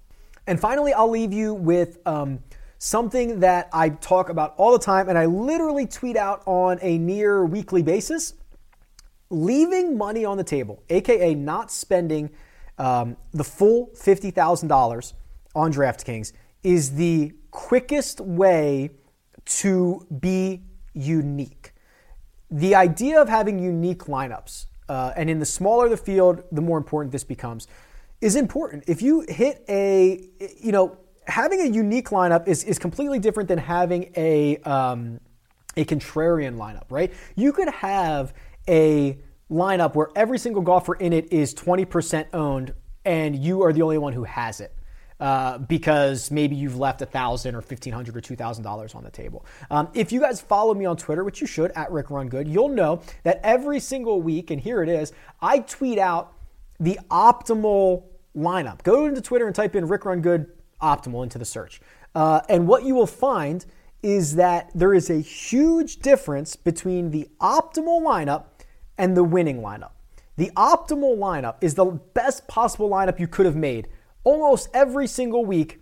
And 0.46 0.58
finally, 0.58 0.92
I'll 0.94 1.10
leave 1.10 1.32
you 1.32 1.52
with 1.52 1.98
um, 2.06 2.40
something 2.78 3.40
that 3.40 3.68
I 3.72 3.90
talk 3.90 4.30
about 4.30 4.54
all 4.56 4.72
the 4.72 4.84
time, 4.84 5.10
and 5.10 5.18
I 5.18 5.26
literally 5.26 5.87
tweet 5.87 6.16
out 6.16 6.42
on 6.46 6.78
a 6.80 6.96
near 6.98 7.44
weekly 7.44 7.82
basis. 7.82 8.34
Leaving 9.30 9.98
money 9.98 10.24
on 10.24 10.37
the 10.37 10.44
table, 10.44 10.82
aka 10.88 11.34
not 11.34 11.70
spending 11.70 12.30
um, 12.78 13.16
the 13.32 13.44
full 13.44 13.90
fifty 13.94 14.30
thousand 14.30 14.68
dollars 14.68 15.12
on 15.55 15.73
DraftKings 15.73 16.33
is 16.62 16.95
the 16.95 17.33
quickest 17.51 18.21
way 18.21 18.90
to 19.45 20.07
be 20.21 20.62
unique. 20.95 21.73
The 22.51 22.75
idea 22.75 23.21
of 23.21 23.29
having 23.29 23.59
unique 23.59 24.05
lineups, 24.05 24.67
uh, 24.88 25.12
and 25.17 25.29
in 25.29 25.38
the 25.38 25.47
smaller 25.47 25.88
the 25.88 25.97
field, 25.97 26.43
the 26.53 26.61
more 26.61 26.79
important 26.79 27.12
this 27.12 27.25
becomes, 27.25 27.67
is 28.21 28.37
important. 28.37 28.85
If 28.87 29.03
you 29.03 29.25
hit 29.29 29.64
a, 29.69 30.29
you 30.59 30.73
know, 30.73 30.97
having 31.27 31.61
a 31.61 31.67
unique 31.67 32.09
lineup 32.09 32.47
is, 32.49 32.64
is 32.64 32.79
completely 32.79 33.19
different 33.19 33.49
than 33.49 33.59
having 33.59 34.12
a, 34.17 34.57
um, 34.59 35.21
a 35.77 35.85
contrarian 35.85 36.57
lineup, 36.57 36.85
right? 36.90 37.12
You 37.35 37.53
could 37.53 37.69
have 37.69 38.35
a 38.69 39.19
lineup 39.51 39.95
where 39.95 40.09
every 40.17 40.38
single 40.38 40.62
golfer 40.62 40.95
in 40.95 41.12
it 41.12 41.33
is 41.33 41.55
20% 41.55 42.27
owned 42.33 42.75
and 43.05 43.37
you 43.37 43.62
are 43.62 43.73
the 43.73 43.83
only 43.83 43.99
one 43.99 44.12
who 44.12 44.25
has 44.25 44.61
it. 44.61 44.75
Uh, 45.24 45.56
because 45.56 46.30
maybe 46.30 46.54
you've 46.54 46.76
left 46.76 47.00
a 47.00 47.06
thousand 47.06 47.54
or 47.54 47.62
fifteen 47.62 47.94
hundred 47.94 48.14
or 48.14 48.20
two 48.20 48.37
thousand 48.37 48.62
dollars 48.62 48.94
on 48.94 49.02
the 49.02 49.10
table. 49.10 49.46
Um, 49.70 49.88
if 49.94 50.12
you 50.12 50.20
guys 50.20 50.38
follow 50.38 50.74
me 50.74 50.84
on 50.84 50.98
Twitter, 50.98 51.24
which 51.24 51.40
you 51.40 51.46
should 51.46 51.70
at 51.70 51.90
Rick 51.90 52.10
Run 52.10 52.28
Good, 52.28 52.46
you'll 52.46 52.68
know 52.68 53.00
that 53.22 53.40
every 53.42 53.80
single 53.80 54.20
week, 54.20 54.50
and 54.50 54.60
here 54.60 54.82
it 54.82 54.90
is, 54.90 55.14
I 55.40 55.60
tweet 55.60 55.98
out 55.98 56.34
the 56.78 56.98
optimal 57.10 58.02
lineup. 58.37 58.82
Go 58.82 59.06
into 59.06 59.22
Twitter 59.22 59.46
and 59.46 59.54
type 59.56 59.74
in 59.74 59.88
Rick 59.88 60.04
Run 60.04 60.20
Good 60.20 60.50
optimal 60.82 61.22
into 61.22 61.38
the 61.38 61.46
search, 61.46 61.80
uh, 62.14 62.42
and 62.50 62.68
what 62.68 62.84
you 62.84 62.94
will 62.94 63.06
find 63.06 63.64
is 64.02 64.37
that 64.37 64.70
there 64.74 64.92
is 64.92 65.08
a 65.08 65.22
huge 65.22 66.00
difference 66.00 66.54
between 66.54 67.10
the 67.12 67.26
optimal 67.40 68.02
lineup 68.02 68.44
and 68.98 69.16
the 69.16 69.24
winning 69.24 69.62
lineup. 69.62 69.92
The 70.37 70.50
optimal 70.54 71.16
lineup 71.16 71.54
is 71.62 71.76
the 71.76 71.87
best 72.12 72.46
possible 72.46 72.90
lineup 72.90 73.18
you 73.18 73.26
could 73.26 73.46
have 73.46 73.56
made 73.56 73.88
almost 74.24 74.68
every 74.74 75.06
single 75.06 75.44
week, 75.44 75.80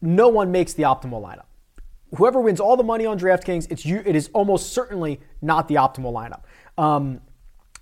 no 0.00 0.28
one 0.28 0.52
makes 0.52 0.74
the 0.74 0.84
optimal 0.84 1.22
lineup. 1.22 1.46
Whoever 2.16 2.40
wins 2.40 2.60
all 2.60 2.76
the 2.76 2.84
money 2.84 3.06
on 3.06 3.18
DraftKings, 3.18 3.66
it's 3.70 3.84
you, 3.84 4.02
it 4.04 4.14
is 4.14 4.30
almost 4.32 4.72
certainly 4.72 5.20
not 5.42 5.66
the 5.66 5.74
optimal 5.74 6.12
lineup. 6.12 6.42
Um, 6.82 7.20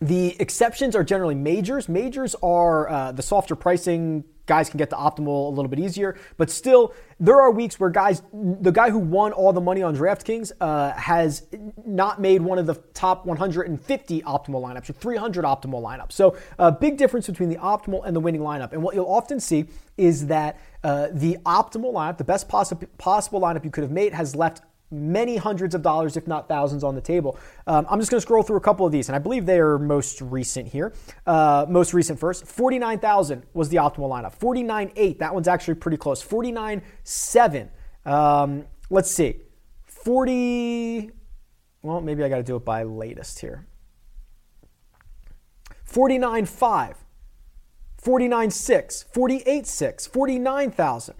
the 0.01 0.41
exceptions 0.41 0.97
are 0.97 1.05
generally 1.05 1.35
majors. 1.35 1.89
Majors 1.89 2.35
are 2.43 2.89
uh, 2.89 3.13
the 3.13 3.23
softer 3.23 3.55
pricing 3.55 4.25
guys 4.47 4.69
can 4.69 4.79
get 4.79 4.91
the 4.91 4.97
optimal 4.97 5.47
a 5.47 5.51
little 5.51 5.69
bit 5.69 5.79
easier. 5.79 6.17
But 6.37 6.51
still, 6.51 6.95
there 7.21 7.41
are 7.41 7.51
weeks 7.51 7.79
where 7.79 7.91
guys, 7.91 8.23
the 8.33 8.73
guy 8.73 8.91
who 8.91 8.99
won 8.99 9.33
all 9.33 9.53
the 9.53 9.61
money 9.61 9.83
on 9.83 9.97
DraftKings 9.97 10.53
uh, 10.61 10.93
has 10.93 11.47
not 11.87 12.21
made 12.21 12.43
one 12.43 12.59
of 12.59 12.67
the 12.67 12.75
top 12.95 13.25
150 13.25 14.23
optimal 14.23 14.63
lineups 14.63 14.91
or 14.91 14.95
300 14.95 15.45
optimal 15.45 15.83
lineups. 15.83 16.13
So, 16.13 16.37
a 16.59 16.63
uh, 16.63 16.71
big 16.71 16.97
difference 16.97 17.27
between 17.27 17.49
the 17.49 17.57
optimal 17.57 18.05
and 18.05 18.17
the 18.17 18.21
winning 18.21 18.41
lineup. 18.41 18.73
And 18.73 18.83
what 18.83 18.95
you'll 18.95 19.07
often 19.07 19.41
see 19.41 19.67
is 19.97 20.27
that 20.27 20.59
uh, 20.83 21.09
the 21.13 21.39
optimal 21.45 21.93
lineup, 21.93 22.19
the 22.19 22.25
best 22.25 22.49
possi- 22.49 22.89
possible 22.99 23.41
lineup 23.41 23.65
you 23.65 23.71
could 23.71 23.83
have 23.83 23.93
made, 23.93 24.13
has 24.13 24.35
left 24.35 24.63
many 24.93 25.37
hundreds 25.37 25.75
of 25.75 25.83
dollars, 25.83 26.17
if 26.17 26.27
not 26.27 26.49
thousands, 26.49 26.85
on 26.85 26.95
the 26.95 27.01
table. 27.01 27.39
Um, 27.67 27.87
I'm 27.89 27.99
just 27.99 28.11
going 28.11 28.19
to 28.19 28.23
scroll 28.23 28.43
through 28.43 28.59
a 28.59 28.61
couple 28.61 28.87
of 28.87 28.93
these, 28.93 29.09
and 29.09 29.17
I 29.17 29.19
believe 29.19 29.47
they 29.47 29.59
are 29.59 29.79
most 29.79 30.21
recent 30.21 30.69
here. 30.69 30.93
Uh, 31.27 31.67
most 31.69 31.95
recent 31.95 32.21
first, 32.21 32.47
49,000 32.47 33.45
was 33.55 33.69
the 33.71 33.79
optimal 33.79 34.11
lineup. 34.11 34.39
49.8, 34.39 35.19
that 35.19 35.35
one's 35.35 35.49
actually 35.49 35.75
pretty 35.75 35.97
close. 35.97 36.23
49.7. 36.23 37.69
Um, 38.05 38.67
let's 38.91 39.11
see. 39.11 39.37
40. 39.85 41.11
Well, 41.83 42.01
maybe 42.01 42.23
I 42.23 42.29
got 42.29 42.37
to 42.37 42.43
do 42.43 42.57
it 42.57 42.65
by 42.65 42.83
latest 42.85 43.41
here. 43.41 43.67
49.5. 45.91 46.95
49.6. 48.03 49.13
48.6. 49.13 50.09
49,000. 50.09 51.15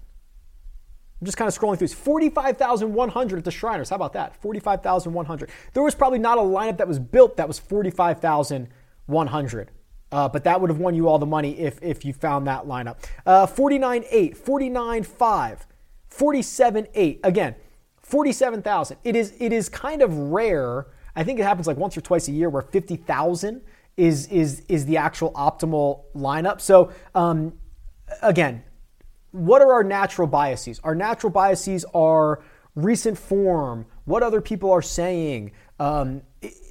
I'm 1.23 1.25
just 1.25 1.37
kind 1.37 1.47
of 1.47 1.57
scrolling 1.57 1.77
through. 1.77 1.85
It's 1.85 1.93
45,100 1.93 3.37
at 3.37 3.45
the 3.45 3.51
Shriners. 3.51 3.89
How 3.89 3.95
about 3.95 4.11
that? 4.11 4.35
45,100. 4.41 5.49
There 5.71 5.81
was 5.81 5.95
probably 5.95 6.19
not 6.19 6.37
a 6.37 6.41
lineup 6.41 6.75
that 6.79 6.87
was 6.89 6.99
built 6.99 7.37
that 7.37 7.47
was 7.47 7.57
45,100. 7.59 9.71
Uh, 10.11 10.27
but 10.27 10.43
that 10.43 10.59
would 10.59 10.69
have 10.69 10.79
won 10.79 10.95
you 10.95 11.07
all 11.07 11.17
the 11.17 11.25
money 11.25 11.57
if, 11.57 11.81
if 11.81 12.03
you 12.03 12.11
found 12.11 12.45
that 12.47 12.65
lineup. 12.65 12.97
Uh, 13.25 13.47
49.8, 13.47 14.37
49.5, 14.37 15.59
47.8. 16.13 17.19
Again, 17.23 17.55
47,000. 18.01 18.97
It 19.05 19.15
is, 19.15 19.33
it 19.39 19.53
is 19.53 19.69
kind 19.69 20.01
of 20.01 20.17
rare. 20.17 20.87
I 21.15 21.23
think 21.23 21.39
it 21.39 21.43
happens 21.43 21.67
like 21.67 21.77
once 21.77 21.95
or 21.95 22.01
twice 22.01 22.27
a 22.27 22.33
year 22.33 22.49
where 22.49 22.63
50,000 22.63 23.61
is, 23.95 24.27
is, 24.27 24.63
is 24.67 24.85
the 24.85 24.97
actual 24.97 25.31
optimal 25.31 26.01
lineup. 26.13 26.59
So, 26.59 26.91
um, 27.15 27.53
again, 28.21 28.65
what 29.33 29.63
are 29.63 29.73
our 29.73 29.83
natural 29.83 30.27
biases? 30.27 30.79
Our 30.83 30.93
natural 30.93 31.31
biases 31.31 31.85
are 31.93 32.43
recent 32.75 33.17
form, 33.17 33.87
what 34.05 34.21
other 34.21 34.41
people 34.41 34.71
are 34.71 34.81
saying, 34.81 35.51
um, 35.79 36.21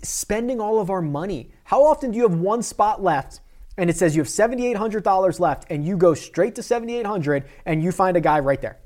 spending 0.03 0.61
all 0.61 0.79
of 0.79 0.88
our 0.88 1.03
money. 1.03 1.51
How 1.64 1.85
often 1.85 2.12
do 2.12 2.18
you 2.18 2.22
have 2.22 2.38
one 2.38 2.62
spot 2.62 3.03
left 3.03 3.40
and 3.77 3.90
it 3.90 3.96
says 3.96 4.14
you 4.14 4.22
have 4.22 4.29
$7,800 4.29 5.40
left 5.40 5.70
and 5.70 5.85
you 5.85 5.96
go 5.96 6.14
straight 6.14 6.55
to 6.55 6.62
7,800 6.62 7.48
and 7.66 7.83
you 7.83 7.90
find 7.90 8.16
a 8.16 8.20
guy 8.20 8.38
right 8.38 8.61
there? 8.61 8.79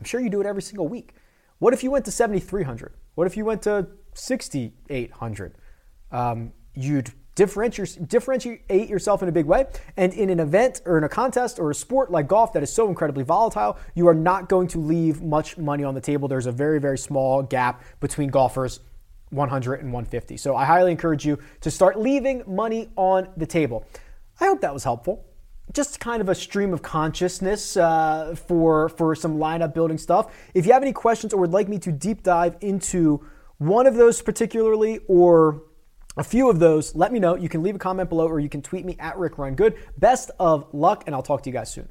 I'm 0.00 0.06
sure 0.06 0.20
you 0.20 0.30
do 0.30 0.40
it 0.40 0.46
every 0.46 0.62
single 0.62 0.88
week. 0.88 1.14
What 1.58 1.74
if 1.74 1.84
you 1.84 1.90
went 1.90 2.06
to 2.06 2.10
7,300? 2.10 2.94
What 3.14 3.26
if 3.26 3.36
you 3.36 3.44
went 3.44 3.62
to 3.62 3.88
6,800? 4.14 5.54
Um, 6.10 6.52
you'd 6.74 7.12
differentiate, 7.34 8.08
differentiate 8.08 8.88
yourself 8.88 9.22
in 9.22 9.28
a 9.28 9.32
big 9.32 9.46
way. 9.46 9.66
And 9.96 10.12
in 10.12 10.30
an 10.30 10.40
event 10.40 10.82
or 10.84 10.98
in 10.98 11.04
a 11.04 11.08
contest 11.08 11.58
or 11.58 11.70
a 11.70 11.74
sport 11.74 12.10
like 12.10 12.28
golf 12.28 12.52
that 12.52 12.62
is 12.62 12.72
so 12.72 12.88
incredibly 12.88 13.24
volatile, 13.24 13.78
you 13.94 14.08
are 14.08 14.14
not 14.14 14.48
going 14.48 14.68
to 14.68 14.78
leave 14.78 15.22
much 15.22 15.58
money 15.58 15.84
on 15.84 15.94
the 15.94 16.00
table. 16.00 16.28
There's 16.28 16.46
a 16.46 16.52
very, 16.52 16.80
very 16.80 16.98
small 16.98 17.42
gap 17.42 17.82
between 18.00 18.30
golfers 18.30 18.80
100 19.30 19.80
and 19.80 19.92
150. 19.92 20.36
So 20.36 20.54
I 20.54 20.64
highly 20.64 20.90
encourage 20.90 21.24
you 21.24 21.38
to 21.62 21.70
start 21.70 21.98
leaving 21.98 22.42
money 22.46 22.90
on 22.96 23.28
the 23.36 23.46
table. 23.46 23.86
I 24.40 24.46
hope 24.46 24.60
that 24.60 24.74
was 24.74 24.84
helpful. 24.84 25.24
Just 25.72 26.00
kind 26.00 26.20
of 26.20 26.28
a 26.28 26.34
stream 26.34 26.74
of 26.74 26.82
consciousness 26.82 27.76
uh, 27.76 28.34
for 28.46 28.90
for 28.90 29.14
some 29.14 29.38
lineup 29.38 29.72
building 29.72 29.96
stuff. 29.96 30.34
If 30.52 30.66
you 30.66 30.72
have 30.72 30.82
any 30.82 30.92
questions 30.92 31.32
or 31.32 31.38
would 31.40 31.52
like 31.52 31.68
me 31.68 31.78
to 31.78 31.92
deep 31.92 32.22
dive 32.22 32.56
into 32.60 33.24
one 33.58 33.86
of 33.86 33.94
those 33.94 34.20
particularly, 34.20 35.00
or 35.06 35.62
a 36.16 36.24
few 36.24 36.50
of 36.50 36.58
those, 36.58 36.94
let 36.94 37.12
me 37.12 37.18
know. 37.18 37.36
You 37.36 37.48
can 37.48 37.62
leave 37.62 37.74
a 37.74 37.78
comment 37.78 38.08
below 38.08 38.26
or 38.28 38.40
you 38.40 38.48
can 38.48 38.62
tweet 38.62 38.84
me 38.84 38.96
at 38.98 39.16
Rick 39.18 39.38
Run 39.38 39.54
Good. 39.54 39.76
Best 39.98 40.30
of 40.38 40.66
luck, 40.72 41.04
and 41.06 41.14
I'll 41.14 41.22
talk 41.22 41.42
to 41.42 41.50
you 41.50 41.54
guys 41.54 41.72
soon. 41.72 41.88